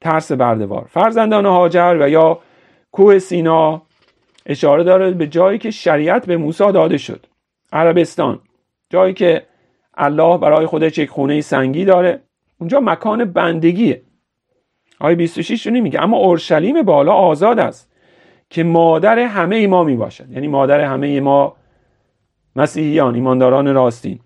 ترس 0.00 0.32
بردوار. 0.32 0.86
فرزندان 0.88 1.46
هاجر 1.46 1.96
و 2.00 2.08
یا 2.08 2.38
کوه 2.92 3.18
سینا 3.18 3.82
اشاره 4.46 4.84
داره 4.84 5.10
به 5.10 5.26
جایی 5.26 5.58
که 5.58 5.70
شریعت 5.70 6.26
به 6.26 6.36
موسی 6.36 6.72
داده 6.72 6.98
شد. 6.98 7.26
عربستان 7.72 8.40
جایی 8.90 9.14
که 9.14 9.42
الله 9.98 10.38
برای 10.38 10.66
خودش 10.66 10.98
یک 10.98 11.10
خونه 11.10 11.40
سنگی 11.40 11.84
داره. 11.84 12.22
اونجا 12.58 12.80
مکان 12.80 13.24
بندگیه. 13.24 14.02
آیه 15.00 15.16
26 15.16 15.66
رو 15.66 15.72
نمیگه. 15.72 16.02
اما 16.02 16.16
اورشلیم 16.16 16.82
بالا 16.82 17.12
آزاد 17.12 17.58
است 17.58 17.92
که 18.50 18.64
مادر 18.64 19.18
همه 19.18 19.56
ای 19.56 19.66
ما 19.66 19.84
می 19.84 19.96
باشد 19.96 20.30
یعنی 20.30 20.48
مادر 20.48 20.80
همه 20.80 21.06
ای 21.06 21.20
ما 21.20 21.56
مسیحیان 22.56 23.14
ایمانداران 23.14 23.74
راستین. 23.74 24.20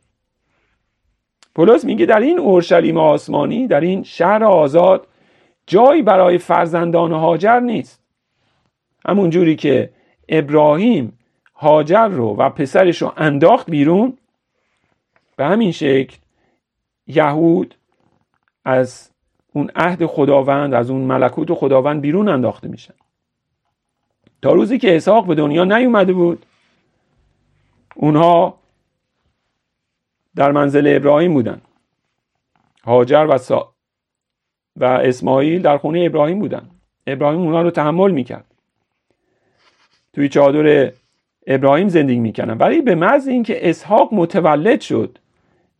پولس 1.55 1.85
میگه 1.85 2.07
در 2.07 2.21
این 2.21 2.39
اورشلیم 2.39 2.97
آسمانی 2.97 3.67
در 3.67 3.81
این 3.81 4.03
شهر 4.03 4.45
آزاد 4.45 5.07
جایی 5.67 6.03
برای 6.03 6.39
فرزندان 6.39 7.13
هاجر 7.13 7.61
نیست. 7.61 8.03
همون 9.07 9.31
جوری 9.31 9.57
که 9.57 9.91
ابراهیم 10.29 11.19
هاجر 11.55 12.09
رو 12.09 12.37
و 12.37 12.51
پسرش 12.51 13.03
رو 13.03 13.13
انداخت 13.17 13.71
بیرون 13.71 14.19
به 15.43 15.49
همین 15.49 15.73
شکل 15.73 16.17
یهود 17.07 17.75
از 18.65 19.11
اون 19.53 19.71
عهد 19.77 20.07
خداوند 20.07 20.75
از 20.75 20.91
اون 20.91 21.01
ملکوت 21.01 21.55
خداوند 21.55 22.01
بیرون 22.01 22.29
انداخته 22.29 22.69
میشن. 22.69 22.95
تا 24.43 24.53
روزی 24.53 24.79
که 24.79 24.97
اسحاق 24.97 25.27
به 25.27 25.35
دنیا 25.35 25.65
نیومده 25.65 26.13
بود 26.13 26.47
اونها 27.95 28.59
در 30.37 30.53
منزل 30.53 30.93
ابراهیم 30.97 31.35
بودن. 31.35 31.61
هاجر 32.85 33.27
و 33.31 33.39
سا... 33.39 33.75
و 34.77 34.85
اسماعیل 34.85 35.63
در 35.63 35.79
خونه 35.79 36.05
ابراهیم 36.05 36.39
بودن. 36.39 36.71
ابراهیم 37.07 37.41
اونا 37.41 37.63
رو 37.63 37.71
تحمل 37.71 38.11
می‌کرد. 38.11 38.55
توی 40.13 40.29
چادر 40.29 40.93
ابراهیم 41.47 41.89
زندگی 41.89 42.21
می‌کنن 42.21 42.59
ولی 42.59 42.81
به 42.81 42.95
محض 42.95 43.29
اینکه 43.29 43.71
اسحاق 43.71 44.15
متولد 44.15 44.81
شد 44.81 45.19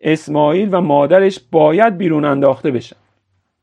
اسماعیل 0.03 0.69
و 0.73 0.81
مادرش 0.81 1.41
باید 1.53 1.99
بیرون 1.99 2.25
انداخته 2.25 2.71
بشن. 2.71 2.97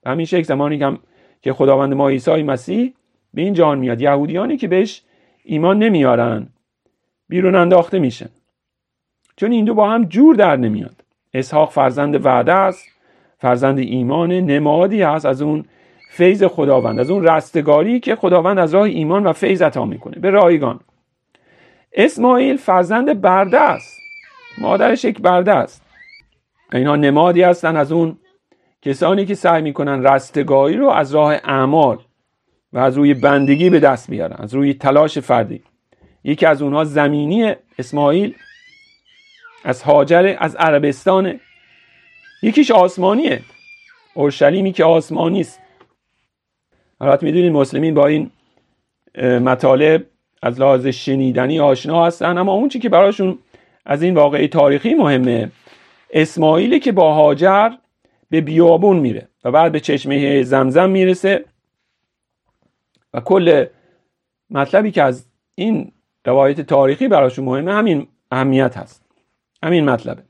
همین 0.06 0.26
شکل 0.26 0.44
زمانی 0.44 0.80
که 0.80 0.98
که 1.42 1.54
خداوند 1.54 1.94
ما 1.94 2.10
عیسی 2.10 2.44
مسیح 2.44 2.94
به 3.34 3.42
این 3.42 3.54
جان 3.54 3.80
میاد. 3.80 4.02
یهودیانی 4.02 4.58
که 4.58 4.68
بهش 4.68 5.02
ایمان 5.44 5.80
نمیارن 5.80 6.48
بیرون 7.30 7.56
انداخته 7.56 8.00
میشن. 8.00 8.30
چون 9.36 9.52
این 9.52 9.66
دو 9.66 9.74
با 9.74 9.90
هم 9.90 10.06
جور 10.06 10.36
در 10.36 10.56
نمیاد. 10.56 10.96
اسحاق 11.34 11.72
فرزند 11.72 12.26
وعده 12.26 12.54
است 12.54 12.86
فرزند 13.38 13.80
ایمان 13.80 14.32
نمادی 14.32 15.02
هست 15.02 15.26
از 15.26 15.42
اون 15.42 15.66
فیض 16.12 16.44
خداوند 16.44 17.00
از 17.00 17.10
اون 17.10 17.24
رستگاری 17.24 18.00
که 18.00 18.16
خداوند 18.16 18.60
از 18.60 18.74
راه 18.74 18.84
ایمان 18.84 19.24
و 19.24 19.34
فیض 19.34 19.62
عطا 19.62 19.86
می‌کنه. 19.86 20.20
به 20.20 20.30
رایگان. 20.30 20.80
اسماعیل 21.94 22.58
فرزند 22.58 23.22
برده 23.22 23.60
است. 23.60 24.00
مادرش 24.58 25.06
یک 25.06 25.22
برده 25.22 25.54
است. 25.54 25.89
اینها 26.74 26.96
نمادی 26.96 27.42
هستن 27.42 27.76
از 27.76 27.92
اون 27.92 28.18
کسانی 28.82 29.26
که 29.26 29.36
سعی 29.36 29.62
می‌کنن 29.62 30.08
رستگاری 30.08 30.78
رو 30.78 30.90
از 30.90 31.16
راه 31.16 31.34
اعمال 31.34 31.98
و 32.74 32.80
از 32.80 32.98
روی 32.98 33.14
بندگی 33.14 33.70
به 33.70 33.80
دست 33.80 34.12
بیارن 34.12 34.36
از 34.40 34.54
روی 34.54 34.74
تلاش 34.74 35.18
فردی. 35.18 35.64
یکی 36.24 36.46
از 36.46 36.62
اونها 36.62 36.84
زمینی 36.84 37.54
اسماعیل 37.80 38.36
از 39.64 39.82
هاجر 39.82 40.36
از 40.40 40.56
عربستان. 40.56 41.40
یکیش 42.44 42.72
آسمانیه. 42.72 43.42
اورشلیمی 44.14 44.72
که 44.72 44.84
آسمانی 44.84 45.42
است 45.42 45.60
البته 47.02 47.26
می‌دونید 47.26 47.52
مسلمین 47.52 47.94
با 47.94 48.08
این 48.08 48.32
مطالب 49.18 50.06
از 50.42 50.60
لحاظ 50.60 50.88
شنیدنی 50.88 51.60
آشنا 51.60 52.06
هستن 52.06 52.38
اما 52.38 52.54
اون 52.54 52.70
چی 52.70 52.80
که 52.80 52.90
براشون 52.90 53.40
از 53.86 54.04
این 54.04 54.14
واقعی 54.14 54.48
تاریخی 54.48 54.94
مهمه 54.94 55.52
اسماعیلی 56.12 56.80
که 56.80 56.92
با 56.92 57.14
هاجر 57.14 57.70
به 58.30 58.42
بیابون 58.42 59.00
میره 59.00 59.28
و 59.44 59.52
بعد 59.52 59.72
به 59.72 59.80
چشمه 59.80 60.44
زمزم 60.44 60.90
می‌رسه 60.90 61.46
و 63.14 63.20
کل 63.20 63.66
مطلبی 64.50 64.92
که 64.92 65.04
از 65.04 65.26
این 65.56 65.92
روایت 66.26 66.62
تاریخی 66.62 67.08
براشون 67.08 67.46
مهمه 67.46 67.74
همین 67.74 68.08
اهمیت 68.32 68.78
هست. 68.78 69.06
همین 69.64 69.90
مطلبه. 69.90 70.24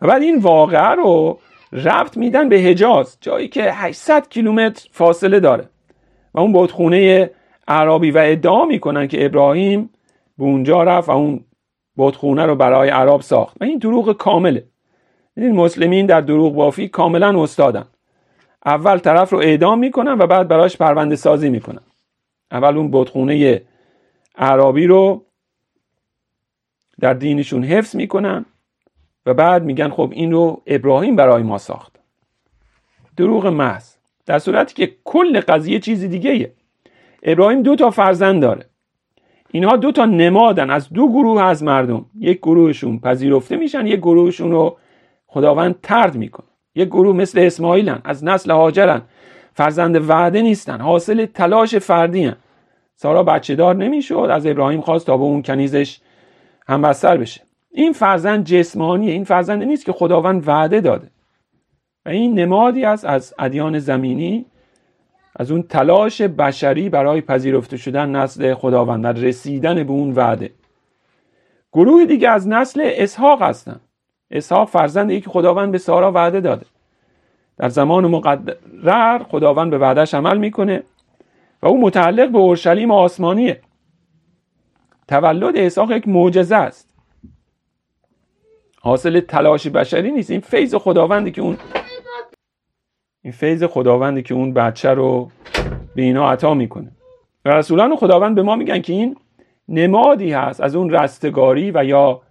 و 0.00 0.06
بعد 0.06 0.22
این 0.22 0.38
واقعه 0.38 0.90
رو 0.90 1.38
رفت 1.72 2.16
میدن 2.16 2.48
به 2.48 2.58
حجاز 2.58 3.18
جایی 3.20 3.48
که 3.48 3.72
800 3.72 4.28
کیلومتر 4.28 4.88
فاصله 4.92 5.40
داره. 5.40 5.68
و 6.34 6.40
اون 6.40 6.52
بودخونه 6.52 7.30
عربی 7.68 8.10
و 8.10 8.18
ادعا 8.18 8.64
می‌کنن 8.64 9.08
که 9.08 9.24
ابراهیم 9.24 9.90
به 10.38 10.44
اونجا 10.44 10.82
رفت 10.82 11.08
و 11.08 11.12
اون 11.12 11.44
بودخونه 11.96 12.46
رو 12.46 12.56
برای 12.56 12.88
عرب 12.88 13.20
ساخت. 13.20 13.56
و 13.60 13.64
این 13.64 13.78
دروغ 13.78 14.12
کامله. 14.12 14.64
این 15.36 15.52
مسلمین 15.52 16.06
در 16.06 16.20
دروغ 16.20 16.54
بافی 16.54 16.88
کاملا 16.88 17.42
استادن. 17.42 17.84
اول 18.66 18.98
طرف 18.98 19.32
رو 19.32 19.38
اعدام 19.38 19.78
می‌کنن 19.78 20.12
و 20.18 20.26
بعد 20.26 20.48
براش 20.48 20.76
پرونده 20.76 21.16
سازی 21.16 21.48
می‌کنن. 21.48 21.82
اول 22.50 22.76
اون 22.76 22.90
بودخونه 22.90 23.62
عربی 24.38 24.86
رو 24.86 25.24
در 27.00 27.14
دینشون 27.14 27.64
حفظ 27.64 27.96
می‌کنن 27.96 28.44
و 29.26 29.34
بعد 29.34 29.64
میگن 29.64 29.88
خب 29.88 30.10
این 30.12 30.32
رو 30.32 30.62
ابراهیم 30.66 31.16
برای 31.16 31.42
ما 31.42 31.58
ساخت. 31.58 31.96
دروغ 33.16 33.46
محض. 33.46 33.94
در 34.26 34.38
صورتی 34.38 34.74
که 34.74 34.96
کل 35.04 35.40
قضیه 35.40 35.78
چیز 35.78 36.04
دیگه 36.04 36.30
ایه. 36.30 36.52
ابراهیم 37.22 37.62
دو 37.62 37.76
تا 37.76 37.90
فرزند 37.90 38.42
داره. 38.42 38.66
اینها 39.50 39.76
دو 39.76 39.92
تا 39.92 40.04
نمادن. 40.04 40.70
از 40.70 40.88
دو 40.88 41.08
گروه 41.08 41.42
از 41.42 41.62
مردم. 41.62 42.06
یک 42.18 42.38
گروهشون 42.38 42.98
پذیرفته 42.98 43.56
میشن 43.56 43.86
یک 43.86 44.00
گروهشون 44.00 44.50
رو 44.50 44.78
خداوند 45.26 45.80
ترد 45.82 46.16
می‌کنه. 46.16 46.46
یک 46.74 46.88
گروه 46.88 47.16
مثل 47.16 47.38
اسماعیلن 47.38 47.98
از 48.04 48.24
نسل 48.24 48.50
هاجرن 48.50 49.02
فرزند 49.54 50.10
وعده 50.10 50.42
نیستن 50.42 50.80
حاصل 50.80 51.26
تلاش 51.26 51.74
فردی 51.74 52.24
هن. 52.24 52.36
سارا 52.94 53.22
بچه 53.22 53.54
دار 53.54 53.76
نمی‌شد 53.76 54.28
از 54.30 54.46
ابراهیم 54.46 54.80
خواست 54.80 55.06
تا 55.06 55.16
به 55.16 55.22
اون 55.22 55.42
کنیزش 55.42 55.98
هم 56.68 56.82
بستر 56.82 57.16
بشه. 57.16 57.40
این 57.70 57.92
فرزند 57.92 58.44
جسمانیه 58.44 59.12
این 59.12 59.24
فرزند 59.24 59.62
نیست 59.62 59.84
که 59.84 59.92
خداوند 59.92 60.48
وعده 60.48 60.80
داده. 60.80 61.10
و 62.06 62.08
این 62.08 62.38
نمادی 62.38 62.84
است 62.84 63.04
از 63.04 63.34
ادیان 63.38 63.78
زمینی 63.78 64.46
از 65.36 65.50
اون 65.50 65.62
تلاش 65.62 66.22
بشری 66.22 66.88
برای 66.88 67.20
پذیرفته 67.20 67.76
شدن 67.76 68.16
نسل 68.16 68.54
خداوند 68.54 69.04
و 69.04 69.08
رسیدن 69.08 69.84
به 69.84 69.92
اون 69.92 70.12
وعده. 70.12 70.50
گروه 71.72 72.04
دیگه 72.04 72.28
از 72.28 72.48
نسل 72.48 72.90
اسحاق 72.94 73.42
هستن. 73.42 73.80
اسحاق 74.30 74.68
فرزند 74.68 75.22
که 75.22 75.30
خداوند 75.30 75.72
به 75.72 75.78
سارا 75.78 76.12
وعده 76.12 76.40
داده. 76.40 76.66
در 77.56 77.68
زمان 77.68 78.06
مقرر 78.06 79.22
خداوند 79.22 79.70
به 79.70 79.78
وعدش 79.78 80.14
عمل 80.14 80.38
می‌کنه 80.38 80.82
و 81.62 81.66
او 81.66 81.80
متعلق 81.80 82.30
به 82.30 82.38
اورشلیم 82.38 82.90
آسمانیه. 82.90 83.60
تولد 85.08 85.56
اسحاق 85.56 85.90
یک 85.90 86.08
معجزه 86.08 86.56
است. 86.56 86.88
حاصل 88.80 89.20
تلاش 89.20 89.66
بشری 89.66 90.10
نیست. 90.10 90.30
این 90.30 90.40
فیض 90.40 90.74
خداوندی 90.74 91.30
که 91.30 91.42
اون 91.42 91.56
این 93.22 93.32
فیض 93.32 93.64
خداوندی 93.64 94.22
که 94.22 94.34
اون 94.34 94.52
بچه 94.54 94.90
رو 94.90 95.30
به 95.94 96.02
اینا 96.02 96.30
عطا 96.30 96.54
می‌کنه. 96.54 96.92
و 97.44 97.48
رسولان 97.48 97.96
خداوند 97.96 98.34
به 98.34 98.42
ما 98.42 98.56
میگن 98.56 98.80
که 98.80 98.92
این 98.92 99.16
نمادی 99.68 100.32
هست 100.32 100.60
از 100.60 100.76
اون 100.76 100.90
رستگاری 100.90 101.70
و 101.70 101.84
یا 101.84 102.22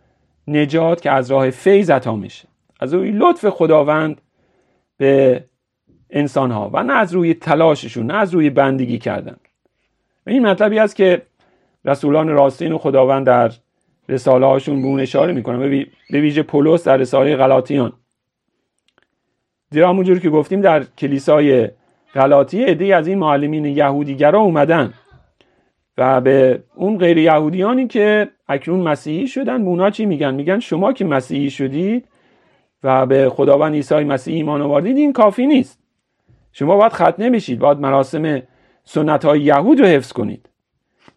نجات 0.47 1.01
که 1.01 1.11
از 1.11 1.31
راه 1.31 1.49
فیض 1.49 1.89
عطا 1.89 2.15
میشه. 2.15 2.47
از 2.79 2.93
روی 2.93 3.11
لطف 3.11 3.45
خداوند 3.49 4.21
به 4.97 5.43
انسان 6.09 6.51
ها 6.51 6.69
و 6.73 6.83
نه 6.83 6.93
از 6.93 7.13
روی 7.13 7.33
تلاششون 7.33 8.05
نه 8.05 8.13
از 8.13 8.33
روی 8.33 8.49
بندگی 8.49 8.97
کردن. 8.97 9.35
و 10.25 10.29
این 10.29 10.47
مطلبی 10.47 10.79
است 10.79 10.95
که 10.95 11.21
رسولان 11.85 12.27
راستین 12.27 12.71
و 12.71 12.77
خداوند 12.77 13.25
در 13.25 13.51
رساله 14.09 14.45
هاشون 14.45 14.81
به 14.81 14.87
اون 14.87 14.99
اشاره 14.99 15.33
می‌کنن 15.33 15.85
به 16.09 16.21
ویژه 16.21 16.43
پولس 16.43 16.83
در 16.83 16.97
رساله 16.97 17.35
غلاطیان. 17.35 17.93
زیرا 19.69 19.89
همونجور 19.89 20.19
که 20.19 20.29
گفتیم 20.29 20.61
در 20.61 20.83
کلیسای 20.83 21.69
غلاطی 22.15 22.63
عدهای 22.63 22.93
از 22.93 23.07
این 23.07 23.17
معلمین 23.17 23.65
یهودیگرا 23.65 24.39
اومدن. 24.39 24.93
و 25.97 26.21
به 26.21 26.63
اون 26.75 26.97
غیر 26.97 27.17
یهودیانی 27.17 27.87
که 27.87 28.29
اکنون 28.47 28.79
مسیحی 28.79 29.27
شدن 29.27 29.61
اونا 29.61 29.89
چی 29.89 30.05
میگن؟ 30.05 30.33
میگن 30.33 30.59
شما 30.59 30.93
که 30.93 31.05
مسیحی 31.05 31.49
شدید 31.49 32.07
و 32.83 33.05
به 33.05 33.29
خداوند 33.29 33.73
عیسی 33.73 33.95
مسیح 33.95 34.35
ایمان 34.35 34.61
آوردید 34.61 34.97
این 34.97 35.13
کافی 35.13 35.47
نیست. 35.47 35.79
شما 36.51 36.77
باید 36.77 36.93
ختنه 36.93 37.29
بشید 37.29 37.59
باید 37.59 37.79
مراسم 37.79 38.41
سنت 38.83 39.25
های 39.25 39.41
یهود 39.41 39.79
رو 39.79 39.85
حفظ 39.85 40.11
کنید 40.11 40.49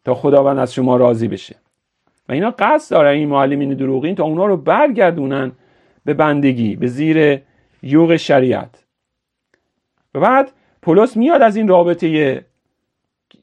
تا 0.04 0.14
خداوند 0.14 0.58
از 0.58 0.74
شما 0.74 0.96
راضی 0.96 1.28
بشه. 1.28 1.56
و 2.28 2.32
اینا 2.32 2.54
قصد 2.58 2.90
دارن 2.90 3.10
این 3.10 3.28
معلمین 3.28 3.74
دروغین 3.74 4.14
تا 4.14 4.24
اونا 4.24 4.46
رو 4.46 4.56
برگردونن 4.56 5.52
به 6.04 6.14
بندگی 6.14 6.76
به 6.76 6.86
زیر 6.86 7.40
یوغ 7.82 8.16
شریعت. 8.16 8.84
و 10.14 10.20
بعد 10.20 10.52
پولس 10.82 11.16
میاد 11.16 11.42
از 11.42 11.56
این 11.56 11.68
رابطه 11.68 12.44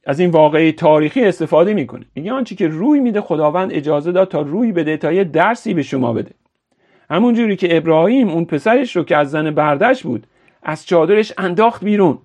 از 0.06 0.20
این 0.20 0.30
واقعی 0.30 0.72
تاریخی 0.72 1.26
استفاده 1.26 1.74
می‌کنه. 1.74 2.06
میگه 2.16 2.32
آنچه 2.32 2.56
که 2.56 2.68
روی 2.68 3.00
میده 3.00 3.22
خداوند 3.22 3.74
اجازه 3.74 4.12
داد 4.12 4.28
تا 4.28 4.42
روی 4.42 4.72
بده 4.72 4.98
تا 4.98 5.12
یه 5.12 5.24
درسی 5.24 5.74
به 5.74 5.84
شما 5.84 6.14
بده. 6.14 6.32
همونجوری 7.10 7.56
که 7.56 7.78
ابراهیم 7.78 8.30
اون 8.30 8.46
پسرش 8.46 8.96
رو 8.96 9.04
که 9.04 9.18
از 9.18 9.32
زن 9.32 9.52
بردش 9.52 10.04
بود 10.04 10.28
از 10.64 10.86
چادرش 10.86 11.34
انداخت 11.38 11.84
بیرون. 11.84 12.18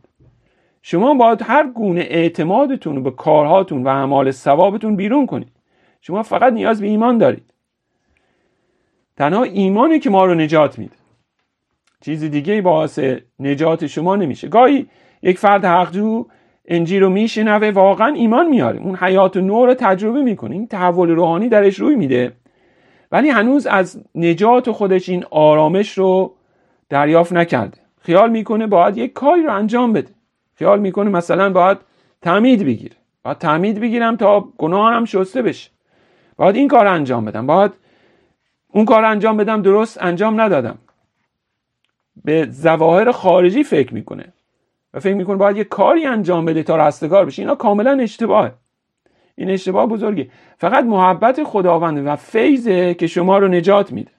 شما 0.83 1.15
باید 1.15 1.43
هر 1.43 1.67
گونه 1.67 2.01
اعتمادتون 2.01 2.97
رو 2.97 3.03
به 3.03 3.11
کارهاتون 3.11 3.83
و 3.83 3.89
اعمال 3.89 4.31
ثوابتون 4.31 4.97
بیرون 4.97 5.27
کنید. 5.27 5.53
شما 6.01 6.23
فقط 6.23 6.53
نیاز 6.53 6.81
به 6.81 6.87
ایمان 6.87 7.19
دارید. 7.19 7.53
تنها 9.17 9.43
ایمانی 9.43 9.99
که 9.99 10.11
ما 10.11 10.25
رو 10.25 10.35
نجات 10.35 10.79
میده. 10.79 10.97
چیز 12.01 12.25
دیگه 12.25 12.63
باعث 12.63 13.01
نجات 13.39 13.87
شما 13.87 14.17
نمیشه. 14.17 14.49
گاهی 14.49 14.87
یک 15.23 15.39
فرد 15.39 15.65
حقجو 15.65 16.27
انجیل 16.71 17.03
رو 17.03 17.11
میشنوه 17.11 17.71
واقعا 17.71 18.15
ایمان 18.15 18.49
میاره. 18.49 18.81
اون 18.81 18.97
حیات 18.97 19.37
نور 19.37 19.69
رو 19.69 19.75
تجربه 19.75 20.23
می‌کنه. 20.23 20.55
این 20.55 20.67
تحول 20.67 21.11
روحانی 21.11 21.49
درش 21.49 21.81
روی 21.81 21.97
میده. 21.97 22.33
ولی 23.13 23.29
هنوز 23.29 23.67
از 23.67 24.05
نجات 24.15 24.71
خودش 24.71 25.09
این 25.09 25.25
آرامش 25.31 25.99
رو 25.99 26.35
دریافت 26.89 27.33
نکرده. 27.33 27.79
خیال 28.01 28.31
می‌کنه 28.31 28.67
باید 28.67 28.97
یک 28.97 29.13
کاری 29.13 29.43
رو 29.43 29.55
انجام 29.55 29.93
بده. 29.93 30.11
خیال 30.55 30.81
می‌کنه 30.81 31.11
مثلا 31.11 31.51
باید 31.51 31.79
تعمید 32.23 32.65
بگیره. 32.65 32.97
باید 33.25 33.39
تعمید 33.39 33.81
بگیرم 33.81 34.17
تا 34.17 34.41
گناهانم 34.59 35.05
شسته 35.05 35.43
بشه. 35.43 35.71
باید 36.37 36.57
این 36.57 36.69
کار 36.69 36.87
انجام 36.87 37.25
بدم. 37.25 37.47
باید 37.47 37.73
اون 38.69 38.85
کار 38.85 39.05
انجام 39.05 39.37
بدم 39.37 39.63
درست 39.63 40.03
انجام 40.03 40.41
ندادم. 40.41 40.79
به 42.25 42.49
ظواهر 42.51 43.11
خارجی 43.11 43.65
فکر 43.65 43.95
می‌کنه. 43.95 44.33
و 44.95 45.01
فکر 45.01 45.15
می‌کنه 45.15 45.37
باید 45.37 45.57
یه 45.57 45.65
کاری 45.65 46.07
انجام 46.07 46.45
بده 46.45 46.63
تا 46.63 46.77
رستگار 46.77 47.25
بشه 47.25 47.43
اینا 47.43 47.55
کاملا 47.55 47.99
اشتباهه. 48.01 48.53
این 49.35 49.51
اشتباه 49.51 49.87
بزرگی 49.87 50.31
فقط 50.59 50.85
محبت 50.85 51.45
خداوند 51.45 52.07
و 52.07 52.17
فیضه 52.17 52.95
که 52.95 53.07
شما 53.07 53.39
رو 53.39 53.49
نجات 53.49 53.93
میده. 53.93 54.11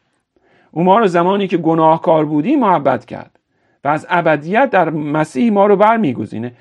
او 0.71 0.83
ما 0.83 0.99
رو 0.99 1.07
زمانی 1.07 1.47
که 1.47 1.57
گناهکار 1.57 2.25
بودی 2.25 2.55
محبت 2.55 3.05
کرد 3.05 3.39
و 3.83 3.87
از 3.87 4.05
ابدیت 4.09 4.69
در 4.69 4.89
مسیح 4.89 5.51
ما 5.51 5.65
رو 5.65 5.75
برمیگزینه. 5.75 6.53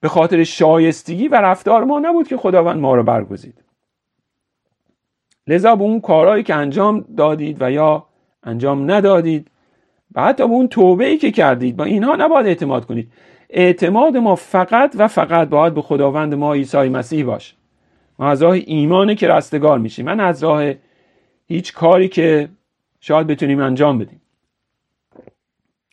به 0.00 0.08
خاطر 0.08 0.44
شایستگی 0.44 1.28
و 1.28 1.34
رفتار 1.34 1.84
ما 1.84 1.98
نبود 1.98 2.28
که 2.28 2.36
خداوند 2.36 2.80
ما 2.80 2.94
رو 2.94 3.02
برگزید. 3.02 3.64
لذا 5.46 5.76
به 5.76 5.82
اون 5.82 6.00
کارهایی 6.00 6.42
که 6.42 6.54
انجام 6.54 7.04
دادید 7.16 7.62
و 7.62 7.70
یا 7.70 8.06
انجام 8.42 8.90
ندادید 8.90 9.50
و 10.14 10.22
حتی 10.22 10.48
به 10.48 10.52
اون 10.52 10.68
توبه 10.68 11.06
ای 11.06 11.18
که 11.18 11.30
کردید 11.30 11.76
با 11.76 11.84
اینها 11.84 12.16
نباید 12.16 12.46
اعتماد 12.46 12.86
کنید. 12.86 13.12
اعتماد 13.50 14.16
ما 14.16 14.34
فقط 14.34 14.94
و 14.98 15.08
فقط 15.08 15.48
باید 15.48 15.74
به 15.74 15.82
خداوند 15.82 16.34
ما 16.34 16.54
عیسی 16.54 16.88
مسیح 16.88 17.24
باشه 17.24 17.54
ما 18.18 18.28
از 18.28 18.42
راه 18.42 18.52
ایمانه 18.52 19.14
که 19.14 19.28
رستگار 19.28 19.78
میشیم. 19.78 20.06
من 20.06 20.20
از 20.20 20.44
راه 20.44 20.72
هیچ 21.46 21.72
کاری 21.72 22.08
که 22.08 22.48
شاید 23.00 23.26
بتونیم 23.26 23.60
انجام 23.60 23.98
بدیم. 23.98 24.20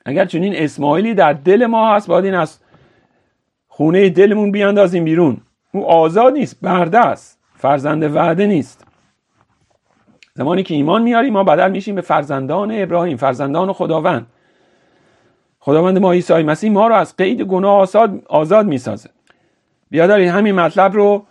اگر 0.06 0.26
چنین 0.26 0.56
اسماعیلی 0.56 1.14
در 1.14 1.34
دل 1.34 1.66
ما 1.66 1.96
هست 1.96 2.08
باید 2.08 2.26
این 2.26 2.34
از 2.34 2.60
خونه 3.68 4.10
دلمون 4.10 4.52
بیاندازیم 4.52 5.04
بیرون. 5.04 5.38
او 5.74 5.86
آزاد 5.86 6.34
نیست 6.34 6.62
برده 6.62 7.00
است. 7.00 7.40
فرزند 7.56 8.16
وعده 8.16 8.48
نیست. 8.48 8.87
زمانی 10.38 10.64
که 10.64 10.76
ایمان 10.76 11.02
میاریم 11.02 11.34
ما 11.34 11.44
بدل 11.44 11.72
میشیم 11.72 11.96
به 11.96 12.02
فرزندان 12.02 12.72
ابراهیم 12.72 13.18
فرزندان 13.18 13.74
خداوند. 13.74 14.28
خداوند 15.60 15.98
ما 15.98 16.12
عیسی 16.12 16.44
مسیح 16.44 16.72
ما 16.72 16.88
رو 16.88 16.96
از 16.96 17.16
قید 17.16 17.42
گناه 17.42 17.80
آزاد, 17.80 18.22
آزاد 18.26 18.66
می‌سازه. 18.66 19.10
بیادارید 19.90 20.30
همین 20.30 20.56
مطلب 20.56 20.94
رو 20.94 21.26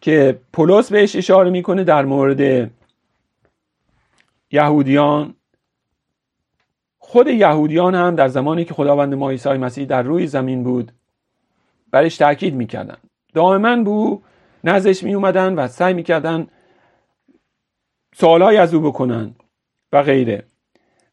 که 0.00 0.38
پولس 0.52 0.92
بهش 0.92 1.16
اشاره 1.16 1.50
می‌کنه 1.50 1.84
در 1.84 2.04
مورد 2.04 2.70
یهودیان. 4.50 5.34
خود 6.98 7.28
یهودیان 7.28 7.94
هم 7.94 8.14
در 8.14 8.28
زمانی 8.28 8.64
که 8.64 8.74
خداوند 8.74 9.14
ما 9.14 9.30
عیسی 9.30 9.48
مسیح 9.48 9.86
در 9.86 10.02
روی 10.02 10.26
زمین 10.26 10.62
بود 10.62 10.92
برش 11.90 12.16
تاکید 12.16 12.54
می‌کردن. 12.54 12.96
دائما 13.34 13.82
بو 13.82 14.22
نزدش 14.64 15.02
می 15.02 15.14
اومدن 15.14 15.54
و 15.54 15.68
سعی 15.68 15.94
می‌کردن 15.94 16.46
سوالای 18.20 18.56
از 18.56 18.74
او 18.74 18.80
بکنن 18.80 19.34
و 19.92 20.02
غیره. 20.02 20.44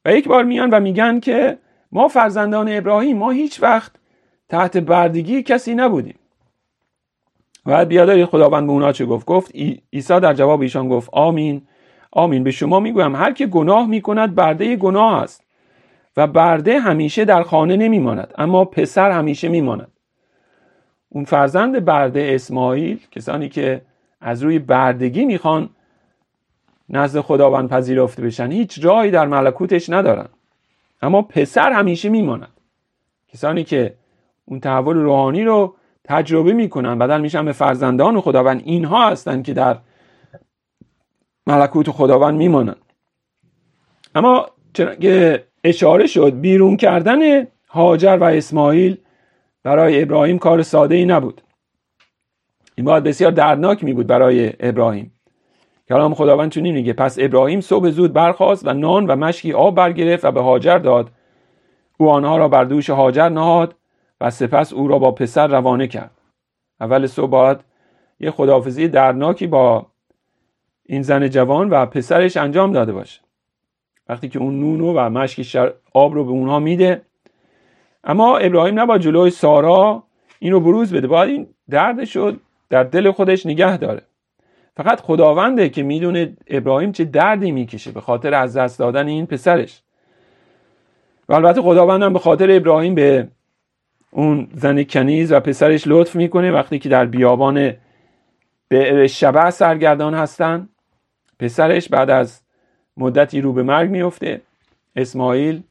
و 0.05 0.13
یک 0.13 0.27
بار 0.27 0.43
میان 0.43 0.69
و 0.69 0.79
میگن 0.79 1.19
که 1.19 1.57
ما 1.91 2.07
فرزندان 2.07 2.69
ابراهیم 2.69 3.17
ما 3.17 3.31
هیچ 3.31 3.63
وقت 3.63 3.91
تحت 4.49 4.77
بردگی 4.77 5.43
کسی 5.43 5.75
نبودیم. 5.75 6.15
و 7.65 7.85
بیاداری 7.85 8.25
خداوند 8.25 8.65
به 8.65 8.71
اونا 8.71 8.91
چه 8.91 9.05
گفت. 9.05 9.25
گفت 9.25 9.55
عیسی 9.93 10.19
در 10.19 10.33
جواب 10.33 10.61
ایشان 10.61 10.89
گفت 10.89 11.09
آمین. 11.13 11.61
آمین. 12.11 12.43
به 12.43 12.51
شما 12.51 12.79
می‌گویم 12.79 13.15
هر 13.15 13.33
که 13.33 13.45
گناه 13.45 13.87
می‌کند 13.87 14.35
برده 14.35 14.75
گناه 14.75 15.23
است 15.23 15.43
و 16.17 16.27
برده 16.27 16.79
همیشه 16.79 17.25
در 17.25 17.43
خانه 17.43 17.75
نمیماند 17.75 18.33
اما 18.37 18.65
پسر 18.65 19.11
همیشه 19.11 19.47
میماند. 19.47 19.91
اون 21.09 21.23
فرزند 21.23 21.85
برده 21.85 22.31
اسماعیل 22.35 22.99
کسانی 23.11 23.49
که 23.49 23.81
از 24.21 24.43
روی 24.43 24.59
بردگی 24.59 25.25
می‌خوان 25.25 25.69
نزد 26.89 27.19
خداوند 27.19 27.69
پذیرفته 27.69 28.21
بشن. 28.21 28.51
هیچ 28.51 28.81
جایی 28.81 29.11
در 29.11 29.27
ملکوتش 29.27 29.89
ندارن. 29.89 30.27
اما 31.01 31.21
پسر 31.21 31.71
همیشه 31.71 32.09
میماند. 32.09 32.51
کسانی 33.27 33.63
که 33.63 33.95
اون 34.45 34.59
تحول 34.59 34.95
روحانی 34.95 35.43
رو 35.43 35.75
تجربه 36.03 36.53
می‌کنن 36.53 36.99
بدل 36.99 37.21
میشن 37.21 37.45
به 37.45 37.51
فرزندان 37.51 38.21
خداوند 38.21 38.61
اینها 38.65 39.09
هستند 39.09 39.45
که 39.45 39.53
در 39.53 39.77
ملکوت 41.47 41.89
خداوند 41.91 42.37
میمانند. 42.37 42.81
اما 44.15 44.45
که 44.73 45.43
اشاره 45.63 46.07
شد 46.07 46.39
بیرون 46.39 46.77
کردن 46.77 47.47
هاجر 47.69 48.17
و 48.21 48.23
اسماعیل 48.23 48.97
برای 49.63 50.01
ابراهیم 50.01 50.37
کار 50.37 50.61
ساده 50.61 50.95
ای 50.95 51.05
نبود. 51.05 51.41
این 52.75 52.85
باید 52.85 53.03
بسیار 53.03 53.31
دردناک 53.31 53.83
می 53.83 53.93
بود 53.93 54.07
برای 54.07 54.53
ابراهیم. 54.59 55.11
کلام 55.89 56.13
خداوند 56.13 56.51
چنین 56.51 56.75
میگه 56.75 56.93
پس 56.93 57.17
ابراهیم 57.19 57.61
صبح 57.61 57.89
زود 57.89 58.13
برخاست 58.13 58.67
و 58.67 58.73
نان 58.73 59.05
و 59.05 59.15
مشکی 59.15 59.53
آب 59.53 59.75
برگرفت 59.75 60.25
و 60.25 60.31
به 60.31 60.41
هاجر 60.41 60.77
داد. 60.77 61.11
او 61.97 62.09
آنها 62.09 62.37
را 62.37 62.47
بر 62.47 62.63
دوش 62.63 62.89
هاجر 62.89 63.29
نهاد 63.29 63.75
و 64.21 64.29
سپس 64.29 64.73
او 64.73 64.87
را 64.87 64.99
با 64.99 65.11
پسر 65.11 65.47
روانه 65.47 65.87
کرد. 65.87 66.11
اول 66.81 67.07
صبح 67.07 67.29
باید 67.29 67.57
یه 68.19 68.31
خداحافظی 68.31 68.87
دردناکی 68.87 69.47
با 69.47 69.85
این 70.85 71.01
زن 71.01 71.29
جوان 71.29 71.69
و 71.69 71.85
پسرش 71.85 72.37
انجام 72.37 72.71
داده 72.71 72.93
باشه. 72.93 73.21
وقتی 74.09 74.29
که 74.29 74.39
اون 74.39 74.59
نونو 74.59 74.93
و 74.93 75.09
مشک 75.09 75.73
آب 75.93 76.13
رو 76.13 76.23
به 76.23 76.31
اونها 76.31 76.59
میده. 76.59 77.01
اما 78.03 78.37
ابراهیم 78.37 78.79
نباید 78.79 79.01
جلوی 79.01 79.29
سارا 79.29 80.03
این 80.39 80.51
رو 80.51 80.59
بروز 80.59 80.93
بده. 80.93 81.07
باید 81.07 81.29
این 81.29 81.47
دردش 81.69 82.15
رو 82.15 82.33
در 82.69 82.83
دل 82.83 83.11
خودش 83.11 83.45
نگه 83.45 83.77
داره. 83.77 84.01
فقط 84.77 85.01
خداونده 85.01 85.69
که 85.69 85.83
می‌دونه 85.83 86.37
ابراهیم 86.47 86.91
چه 86.91 87.05
دردی 87.05 87.51
می‌کشه 87.51 87.91
به 87.91 88.01
خاطر 88.01 88.33
از 88.33 88.57
دست 88.57 88.79
دادن 88.79 89.07
این 89.07 89.25
پسرش. 89.25 89.81
و 91.29 91.33
البته 91.33 91.61
خداوندم 91.61 92.13
به 92.13 92.19
خاطر 92.19 92.51
ابراهیم 92.51 92.95
به 92.95 93.27
اون 94.11 94.47
زن 94.53 94.83
کنیز 94.83 95.31
و 95.31 95.39
پسرش 95.39 95.83
لطف 95.87 96.15
می‌کنه 96.15 96.51
وقتی 96.51 96.79
که 96.79 96.89
در 96.89 97.05
بیابان 97.05 97.73
به 98.67 99.07
شبه 99.07 99.49
سرگردان 99.49 100.13
هستن. 100.13 100.69
پسرش 101.39 101.89
بعد 101.89 102.09
از 102.09 102.41
مدتی 102.97 103.41
رو 103.41 103.53
به 103.53 103.63
مرگ 103.63 103.89
میفته 103.89 104.41
اسماعیل 104.95 105.61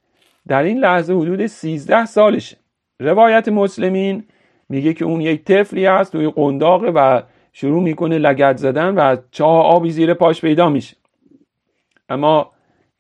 در 0.48 0.62
این 0.62 0.78
لحظه 0.78 1.14
حدود 1.14 1.46
13 1.46 2.04
سالشه. 2.04 2.56
روایت 3.00 3.48
مسلمین 3.48 4.24
میگه 4.68 4.94
که 4.94 5.04
اون 5.04 5.20
یک 5.20 5.44
طفلی 5.44 5.86
هست 5.86 6.12
توی 6.12 6.30
قنداقه 6.30 6.90
و 6.90 7.22
شروع 7.56 7.82
می‌کنه 7.82 8.18
لگت 8.18 8.56
زدن 8.56 8.94
و 8.94 9.16
چاه 9.30 9.64
آبی 9.64 9.90
زیر 9.90 10.14
پاش 10.14 10.40
پیدا 10.40 10.68
میشه. 10.68 10.96
اما 12.08 12.50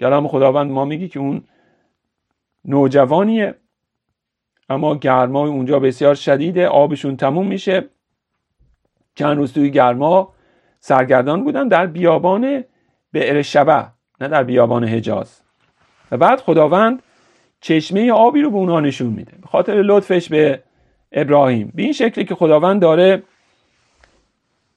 کلام 0.00 0.28
خداوند 0.28 0.70
ما 0.70 0.84
میگه 0.84 1.08
که 1.08 1.20
اون 1.20 1.42
نوجوانیه 2.64 3.54
اما 4.68 4.96
گرمای 4.96 5.50
اونجا 5.50 5.78
بسیار 5.78 6.14
شدیده 6.14 6.68
آبشون 6.68 7.16
تموم 7.16 7.46
میشه. 7.46 7.84
چند 9.14 9.36
روز 9.36 9.52
توی 9.52 9.70
گرما 9.70 10.34
سرگردان 10.80 11.44
بودن 11.44 11.68
در 11.68 11.86
بیابان 11.86 12.64
بئر 13.12 13.42
شبه 13.42 13.86
نه 14.20 14.28
در 14.28 14.44
بیابان 14.44 14.84
حجاز. 14.84 15.42
و 16.10 16.16
بعد 16.16 16.40
خداوند 16.40 17.02
چشمه 17.60 18.12
آبی 18.12 18.42
رو 18.42 18.50
به 18.50 18.56
اونها 18.56 18.80
نشون 18.80 19.06
میده 19.06 19.32
به 19.42 19.46
خاطر 19.46 19.82
لطفش 19.82 20.28
به 20.28 20.62
ابراهیم. 21.12 21.72
به 21.74 21.82
این 21.82 21.92
شکلی 21.92 22.24
که 22.24 22.34
خداوند 22.34 22.82
داره 22.82 23.22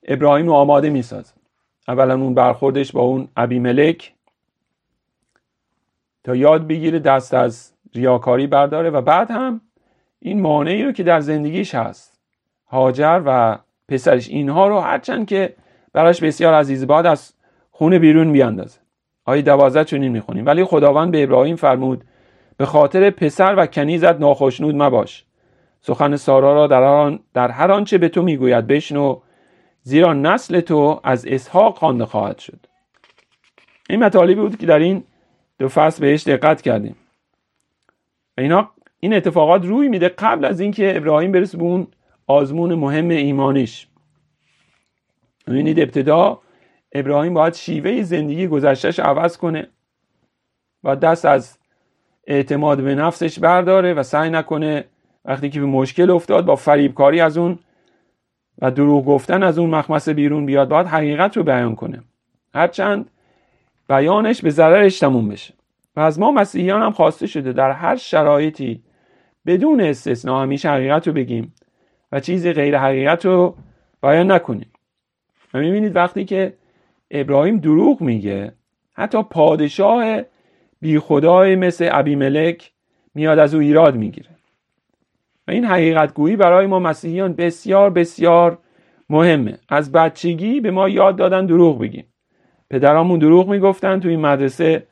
ابراهیم 0.08 0.48
رو 0.48 0.54
آماده 0.54 0.90
می‌سازه. 0.90 1.34
اولا 1.88 2.14
اون 2.14 2.34
برخوردش 2.34 2.92
با 2.92 3.02
اون 3.02 3.28
ابی 3.38 3.60
ملک 3.60 4.14
تا 6.24 6.36
یاد 6.36 6.68
بگیره 6.68 7.00
دست 7.00 7.34
از 7.34 7.74
ریاکاری 7.96 8.48
برداره 8.48 8.90
و 8.90 9.02
بعد 9.02 9.32
هم 9.32 9.62
این 10.20 10.42
مانعی 10.42 10.84
رو 10.84 10.92
که 10.92 11.04
در 11.04 11.20
زندگیش 11.20 11.76
هست 11.76 12.20
هاجر 12.68 13.22
و 13.26 13.58
پسرش 13.90 14.30
اینها 14.30 14.68
رو 14.68 14.80
هرچند 14.80 15.28
که 15.28 15.54
براش 15.94 16.24
بسیار 16.24 16.54
عزیز 16.54 16.88
باد 16.88 17.06
از 17.06 17.34
خونه 17.72 18.00
بیرون 18.00 18.32
بیاندازه. 18.32 18.80
آیه 19.26 19.42
دوازده 19.42 19.84
چنین 19.84 20.12
می‌خونیم. 20.12 20.46
ولی 20.46 20.64
خداوند 20.64 21.12
به 21.12 21.24
ابراهیم 21.24 21.56
فرمود 21.56 22.04
به 22.58 22.66
خاطر 22.66 23.10
پسر 23.10 23.56
و 23.58 23.66
کنیزت 23.66 24.20
ناخشنود 24.20 24.76
مباش. 24.76 25.26
سخن 25.82 26.16
سارا 26.16 26.54
را 26.54 26.68
در, 26.68 26.84
آن 26.84 27.20
در 27.34 27.52
هر 27.52 27.72
آنچه 27.72 27.98
به 27.98 28.10
تو 28.10 28.22
می‌گوید 28.22 28.68
بشنو 28.68 29.20
زیرا 29.88 30.14
نسل 30.14 30.60
تو 30.60 31.00
از 31.04 31.26
اسحاق 31.26 31.78
خوانده 31.78 32.06
خواهد 32.06 32.40
شد. 32.40 32.60
این 33.90 34.04
مطالبی 34.04 34.36
بود 34.36 34.58
که 34.58 34.66
در 34.66 34.80
این 34.80 35.04
دو 35.60 35.68
فصل 35.68 36.02
بهش 36.02 36.24
دقت 36.28 36.62
کردیم. 36.62 36.96
و 38.38 38.42
اینا 38.42 38.72
این 39.00 39.14
اتفاقات 39.14 39.66
روی 39.66 39.88
میده 39.88 40.10
قبل 40.10 40.46
از 40.46 40.60
اینکه 40.60 40.98
ابراهیم 40.98 41.32
برسه 41.32 41.58
به 41.58 41.64
اون 41.64 41.88
آزمون 42.28 42.76
مهم 42.76 43.10
ایمانیش. 43.10 43.88
ببینید 45.48 45.80
ابتدا 45.80 46.40
ابراهیم 46.92 47.34
باید 47.34 47.54
شیوه 47.54 48.02
زندگی 48.02 48.48
گذشتش 48.48 49.00
عوض 49.00 49.38
کنه 49.38 49.68
و 50.84 50.96
دست 50.96 51.26
از 51.26 51.58
اعتماد 52.28 52.84
به 52.84 52.96
نفسش 52.96 53.40
برداره 53.40 53.94
و 53.94 54.04
سعی 54.04 54.30
نکنه 54.30 54.86
وقتی 55.26 55.50
که 55.50 55.60
به 55.60 55.66
مشکل 55.66 56.10
افتاد 56.10 56.46
با 56.46 56.56
فریبکاری 56.56 57.20
از 57.20 57.38
اون 57.38 57.60
و 58.62 58.72
دروغ 58.72 59.06
گفتن 59.06 59.44
از 59.44 59.60
اون 59.60 59.70
مخمس 59.70 60.10
بیرون 60.10 60.46
بیاد 60.46 60.70
باید 60.70 60.88
حقیقت 60.88 61.38
رو 61.38 61.44
بیان 61.44 61.76
کنه. 61.76 62.04
هرچند 62.54 63.10
بیانش 63.90 64.42
به 64.42 64.50
ضررش 64.50 65.00
تموم 65.00 65.28
بشه. 65.28 65.54
و 65.96 66.00
از 66.00 66.20
ما 66.20 66.32
مسیحیان 66.32 66.82
هم 66.82 66.92
خواسته 66.92 67.28
شده 67.28 67.54
در 67.54 67.72
هر 67.72 67.96
شرایطی 67.96 68.84
بدون 69.46 69.82
استثنا 69.82 70.42
همیشه 70.42 70.70
حقیقت 70.70 71.08
رو 71.08 71.14
بگیم 71.14 71.54
و 72.12 72.20
چیزی 72.20 72.54
غیر 72.54 72.78
حقیقت 72.78 73.26
رو 73.26 73.56
بیان 74.04 74.32
نکنیم. 74.32 74.72
و 75.54 75.60
می‌بینید 75.60 75.96
وقتی 75.96 76.26
که 76.26 76.54
ابراهیم 77.12 77.58
دروغ 77.58 78.02
میگه 78.02 78.54
حتی 78.94 79.24
پادشاه 79.24 80.22
بی 80.82 81.00
خدای 81.00 81.56
مثل 81.56 81.90
ابی 81.92 82.16
ملک 82.16 82.72
میاد 83.16 83.40
از 83.40 83.56
او 83.56 83.62
ایراد 83.62 83.96
می‌گیره. 83.96 84.37
و 85.48 85.52
این 85.52 85.66
حقیقت 85.66 86.14
گویی 86.14 86.36
برای 86.36 86.66
ما 86.66 86.80
مسیحیان 86.80 87.34
بسیار 87.34 87.90
بسیار 87.90 88.58
مهمه. 89.10 89.58
از 89.70 89.92
بچگی 89.92 90.60
به 90.60 90.72
ما 90.72 90.90
یاد 90.90 91.16
دادن 91.16 91.46
دروغ 91.46 91.80
بگیم. 91.80 92.06
پدرامون 92.70 93.20
دروغ 93.20 93.50
می‌گفتن 93.50 94.00
تو 94.00 94.10
این 94.10 94.20
مدرسه 94.20 94.88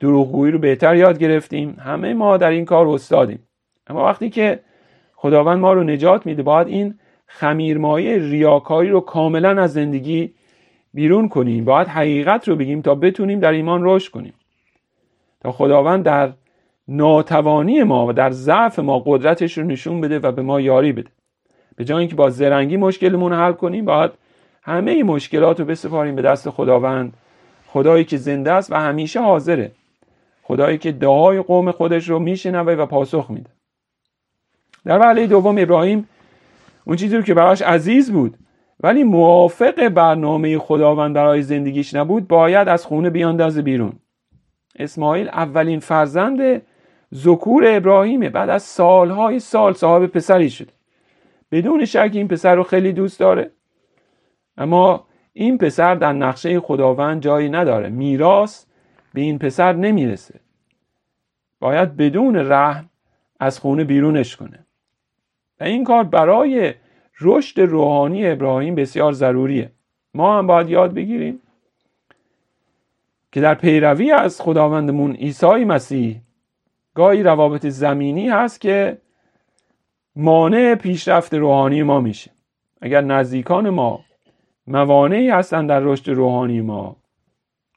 دروغگویی 0.00 0.52
رو 0.52 0.58
بهتر 0.58 0.96
یاد 0.96 1.18
گرفتیم. 1.18 1.76
همه 1.80 2.14
ما 2.14 2.36
در 2.36 2.50
این 2.50 2.64
کار 2.64 2.88
استادیم. 2.88 3.48
اما 3.86 4.04
وقتی 4.04 4.30
که 4.30 4.60
خداوند 5.14 5.58
ما 5.58 5.72
رو 5.72 5.84
نجات 5.84 6.26
میده 6.26 6.42
باید 6.42 6.68
این 6.68 6.94
خمیرمایه 7.26 8.18
ریاکاری 8.18 8.88
رو 8.88 9.00
کاملا 9.00 9.62
از 9.62 9.72
زندگی 9.72 10.34
بیرون 10.94 11.28
کنیم. 11.28 11.64
باید 11.64 11.88
حقیقت 11.88 12.48
رو 12.48 12.56
بگیم 12.56 12.82
تا 12.82 12.94
بتونیم 12.94 13.40
در 13.40 13.52
ایمان 13.52 13.80
رشد 13.84 14.12
کنیم. 14.12 14.34
تا 15.40 15.52
خداوند 15.52 16.04
در 16.04 16.32
ناتوانی 16.88 17.82
ما 17.82 18.06
و 18.06 18.12
در 18.12 18.30
ضعف 18.30 18.78
ما 18.78 19.02
قدرتش 19.06 19.58
رو 19.58 19.64
نشون 19.64 20.00
بده 20.00 20.18
و 20.18 20.32
به 20.32 20.42
ما 20.42 20.60
یاری 20.60 20.92
بده. 20.92 21.10
به 21.76 21.84
جای 21.84 21.98
اینکه 21.98 22.14
با 22.14 22.30
زرنگی 22.30 22.76
مشکلمون 22.76 23.32
رو 23.32 23.38
حل 23.38 23.52
کنیم 23.52 23.84
باید 23.84 24.10
همه 24.62 25.02
مشکلات 25.02 25.60
رو 25.60 25.66
بسپاریم 25.66 26.14
به 26.16 26.22
دست 26.22 26.50
خداوند. 26.50 27.12
خدایی 27.66 28.04
که 28.04 28.16
زنده 28.16 28.52
است 28.52 28.72
و 28.72 28.74
همیشه 28.74 29.20
حاضره. 29.20 29.72
خدایی 30.42 30.78
که 30.78 30.92
دعای 30.92 31.42
قوم 31.42 31.70
خودش 31.70 32.08
رو 32.08 32.18
میشنوه 32.18 32.72
و 32.72 32.86
پاسخ 32.86 33.26
میده. 33.30 33.50
در 34.84 34.98
وعده 34.98 35.26
دوم 35.26 35.58
ابراهیم 35.58 36.08
اون 36.84 36.96
چیزی 36.96 37.16
رو 37.16 37.22
که 37.22 37.34
براش 37.34 37.62
عزیز 37.62 38.12
بود 38.12 38.36
ولی 38.80 39.04
موافق 39.04 39.88
برنامه 39.88 40.58
خداوند 40.58 41.14
برای 41.14 41.42
زندگیش 41.42 41.94
نبود 41.94 42.28
باید 42.28 42.68
از 42.68 42.86
خونه 42.86 43.10
بیاندازه 43.10 43.62
بیرون. 43.62 43.92
اسماعیل 44.78 45.28
اولین 45.28 45.80
فرزند 45.80 46.62
ذکور 47.16 47.64
ابراهیمه 47.66 48.30
بعد 48.30 48.50
از 48.50 48.62
سالهای 48.62 49.40
سال 49.40 49.72
صاحب 49.72 50.06
پسری 50.06 50.50
شده. 50.50 50.72
بدون 51.50 51.84
شک 51.84 52.10
این 52.12 52.28
پسر 52.28 52.54
رو 52.54 52.62
خیلی 52.62 52.92
دوست 52.92 53.20
داره. 53.20 53.50
اما 54.56 55.06
این 55.32 55.58
پسر 55.58 55.94
در 55.94 56.12
نقشه 56.12 56.60
خداوند 56.60 57.22
جایی 57.22 57.48
نداره. 57.48 57.88
میراث 57.88 58.64
به 59.14 59.20
این 59.20 59.38
پسر 59.38 59.72
نمی‌رسه. 59.72 60.40
باید 61.60 61.96
بدون 61.96 62.36
رحم 62.36 62.88
از 63.40 63.58
خونه 63.58 63.84
بیرونش 63.84 64.36
کنه. 64.36 64.66
و 65.60 65.64
این 65.64 65.84
کار 65.84 66.04
برای 66.04 66.74
رشد 67.20 67.60
روحانی 67.60 68.30
ابراهیم 68.30 68.74
بسیار 68.74 69.12
ضروریه. 69.12 69.70
ما 70.14 70.38
هم 70.38 70.46
باید 70.46 70.68
یاد 70.68 70.94
بگیریم 70.94 71.40
که 73.32 73.40
در 73.40 73.54
پیروی 73.54 74.12
از 74.12 74.40
خداوندمون 74.40 75.12
عیسی 75.12 75.64
مسیح 75.64 76.20
گاهی 76.96 77.22
روابط 77.22 77.66
زمینی 77.66 78.28
هست 78.28 78.60
که 78.60 78.98
مانع 80.16 80.74
پیشرفت 80.74 81.34
روحانی 81.34 81.82
ما 81.82 82.00
میشه. 82.00 82.30
اگر 82.80 83.00
نزدیکان 83.00 83.70
ما 83.70 84.00
موانعی 84.66 85.30
هستن 85.30 85.66
در 85.66 85.80
رشد 85.80 86.10
روحانی 86.10 86.60
ما 86.60 86.96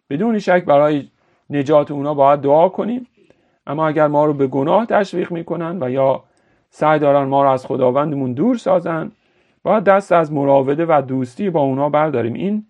بدون 0.09 0.39
شک 0.39 0.65
برای 0.65 1.07
نجات 1.49 1.91
اونا 1.91 2.13
باید 2.13 2.41
دعا 2.41 2.69
کنیم. 2.69 3.07
اما 3.67 3.87
اگر 3.87 4.07
ما 4.07 4.25
رو 4.25 4.33
به 4.33 4.47
گناه 4.47 4.85
تشویق 4.85 5.31
می‌کنن 5.31 5.83
و 5.83 5.89
یا 5.89 6.23
سعی 6.69 6.99
دارن 6.99 7.23
ما 7.23 7.43
رو 7.43 7.49
از 7.49 7.65
خداوندمون 7.65 8.33
دور 8.33 8.57
سازن 8.57 9.11
باید 9.63 9.83
دست 9.83 10.11
از 10.11 10.33
مراوده 10.33 10.85
و 10.85 11.01
دوستی 11.01 11.49
با 11.49 11.61
اونا 11.61 11.89
برداریم. 11.89 12.33
این 12.33 12.65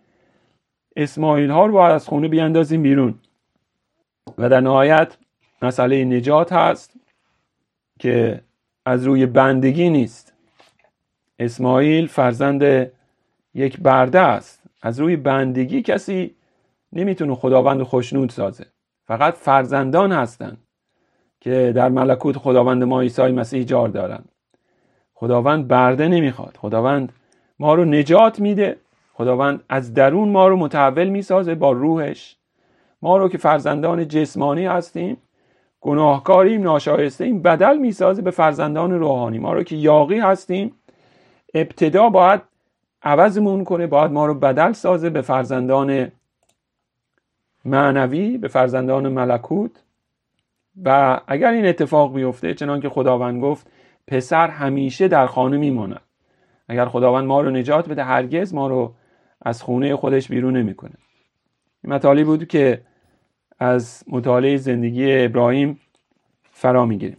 اسماعیل 0.96 1.50
ها 1.52 1.66
رو 1.66 1.74
باید 1.74 1.94
از 1.94 2.08
خونه 2.08 2.28
بیاندازیم 2.28 2.82
بیرون. 2.82 3.16
و 4.38 4.50
در 4.50 4.62
نهایت 4.62 5.18
مسئله 5.62 6.06
نجات 6.06 6.54
هست 6.54 6.94
که 8.00 8.42
از 8.86 9.04
روی 9.04 9.26
بندگی 9.26 9.90
نیست. 9.90 10.34
اسماعیل 11.40 12.08
فرزند 12.08 12.92
یک 13.54 13.80
برده 13.80 14.20
است. 14.20 14.64
از 14.82 15.00
روی 15.00 15.16
بندگی 15.16 15.82
کسی 15.82 16.36
نمی‌تونه 16.94 17.36
خداوند 17.36 17.84
خوشنود 17.84 18.30
سازه. 18.30 18.66
فقط 19.08 19.34
فرزندان 19.34 20.12
هستند 20.12 20.58
که 21.40 21.74
در 21.76 21.90
ملکوت 21.90 22.38
خداوند 22.38 22.84
ما 22.84 23.02
عیسی 23.02 23.22
مسیح 23.22 23.64
جار 23.64 23.88
دارند 23.88 24.30
خداوند 25.14 25.68
برده 25.68 26.08
نمی‌خواد. 26.08 26.58
خداوند 26.58 27.14
ما 27.60 27.74
رو 27.74 27.86
نجات 27.86 28.40
میده. 28.40 28.78
خداوند 29.14 29.64
از 29.70 29.94
درون 29.94 30.30
ما 30.30 30.48
رو 30.48 30.56
متحول 30.56 31.08
می‌سازه 31.08 31.56
با 31.56 31.72
روحش. 31.72 32.36
ما 33.02 33.18
رو 33.18 33.30
که 33.30 33.38
فرزندان 33.38 34.08
جسمانی 34.08 34.66
هستیم 34.66 35.18
گناهکاریم 35.82 36.64
ناشایسته 36.64 37.24
این 37.24 37.42
بدل 37.42 37.78
می‌سازه 37.78 38.22
به 38.22 38.32
فرزندان 38.32 38.92
روحانی. 38.92 39.40
ما 39.40 39.54
رو 39.54 39.64
که 39.64 39.76
یاقی 39.76 40.20
هستیم 40.20 40.76
ابتدا 41.54 42.10
باید 42.10 42.42
عوضمون 43.04 43.64
کنه 43.64 43.88
باید 43.88 44.12
ما 44.12 44.26
رو 44.26 44.34
بدل 44.34 44.72
سازه 44.72 45.10
به 45.10 45.22
فرزندان 45.22 46.12
معنوی 47.66 48.38
به 48.38 48.48
فرزندان 48.48 49.08
ملکوت. 49.08 49.72
و 50.86 51.20
اگر 51.28 51.52
این 51.52 51.66
اتفاق 51.66 52.14
بیفته 52.14 52.54
چنان 52.54 52.82
که 52.82 52.90
خداوند 52.90 53.42
گفت 53.42 53.68
پسر 54.08 54.48
همیشه 54.48 55.08
در 55.08 55.28
خانه 55.28 55.58
میماند. 55.58 56.02
اگر 56.68 56.86
خداوند 56.86 57.28
ما 57.28 57.42
رو 57.42 57.50
نجات 57.50 57.90
بده 57.90 58.04
هرگز 58.04 58.54
ما 58.54 58.68
رو 58.68 58.94
از 59.42 59.64
خونه 59.64 59.96
خودش 59.96 60.28
بیرون 60.28 60.58
نمی‌کنه. 60.58 60.94
این 61.84 61.94
مطالبی 61.94 62.24
بود 62.24 62.48
که 62.48 62.82
از 63.60 64.04
مطالعه 64.08 64.58
زندگی 64.58 65.24
ابراهیم 65.26 65.80
فرا 66.52 66.86
می‌گیریم. 66.86 67.18